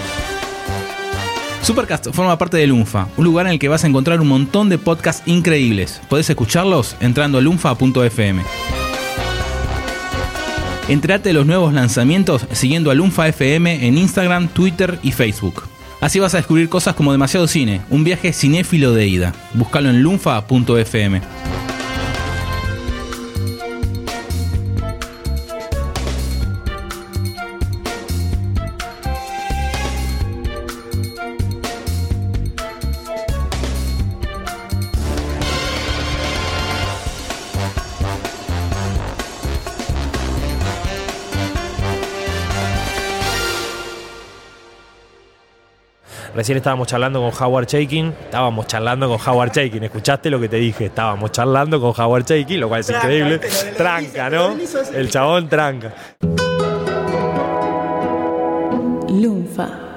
Supercast 1.62 2.10
forma 2.12 2.38
parte 2.38 2.58
de 2.58 2.68
Lunfa, 2.68 3.08
un 3.16 3.24
lugar 3.24 3.46
en 3.46 3.54
el 3.54 3.60
que 3.60 3.70
vas 3.70 3.86
a 3.86 3.88
encontrar 3.88 4.20
un 4.20 4.28
montón 4.28 4.68
de 4.68 4.78
podcasts 4.78 5.24
increíbles. 5.26 6.02
Podés 6.10 6.30
escucharlos 6.30 6.98
entrando 7.00 7.38
a 7.38 7.42
lunfa.fm. 7.42 8.42
Entrate 10.90 11.30
de 11.30 11.34
los 11.34 11.46
nuevos 11.46 11.72
lanzamientos 11.72 12.46
siguiendo 12.52 12.92
a 12.92 12.94
Lunfa 12.94 13.30
FM 13.30 13.88
en 13.88 13.98
Instagram, 13.98 14.50
Twitter 14.50 15.00
y 15.04 15.14
Facebook. 15.14 15.64
Así 16.02 16.20
vas 16.20 16.34
a 16.34 16.38
descubrir 16.40 16.68
cosas 16.68 16.96
como 16.96 17.14
demasiado 17.14 17.48
cine, 17.48 17.80
un 17.90 18.04
viaje 18.04 18.34
cinéfilo 18.34 18.92
de 18.92 19.08
ida. 19.08 19.34
Búscalo 19.54 19.90
en 19.90 20.04
lunfa.fm. 20.04 21.22
Recién 46.44 46.58
estábamos 46.58 46.90
charlando 46.90 47.22
con 47.22 47.32
Howard 47.42 47.68
Shaking, 47.68 48.14
estábamos 48.26 48.68
charlando 48.68 49.08
con 49.08 49.18
Howard 49.18 49.54
Shaking, 49.54 49.84
¿escuchaste 49.84 50.30
lo 50.30 50.42
que 50.42 50.50
te 50.50 50.58
dije? 50.58 50.88
Estábamos 50.88 51.32
charlando 51.32 51.80
con 51.80 51.94
Howard 51.98 52.26
Shaking, 52.26 52.60
lo 52.60 52.68
cual 52.68 52.82
es 52.82 52.90
increíble. 52.90 53.40
Tranca, 53.78 54.30
¿no? 54.30 54.58
El 54.94 55.10
chabón 55.10 55.48
tranca. 55.48 55.94
Lunfa. 59.08 59.93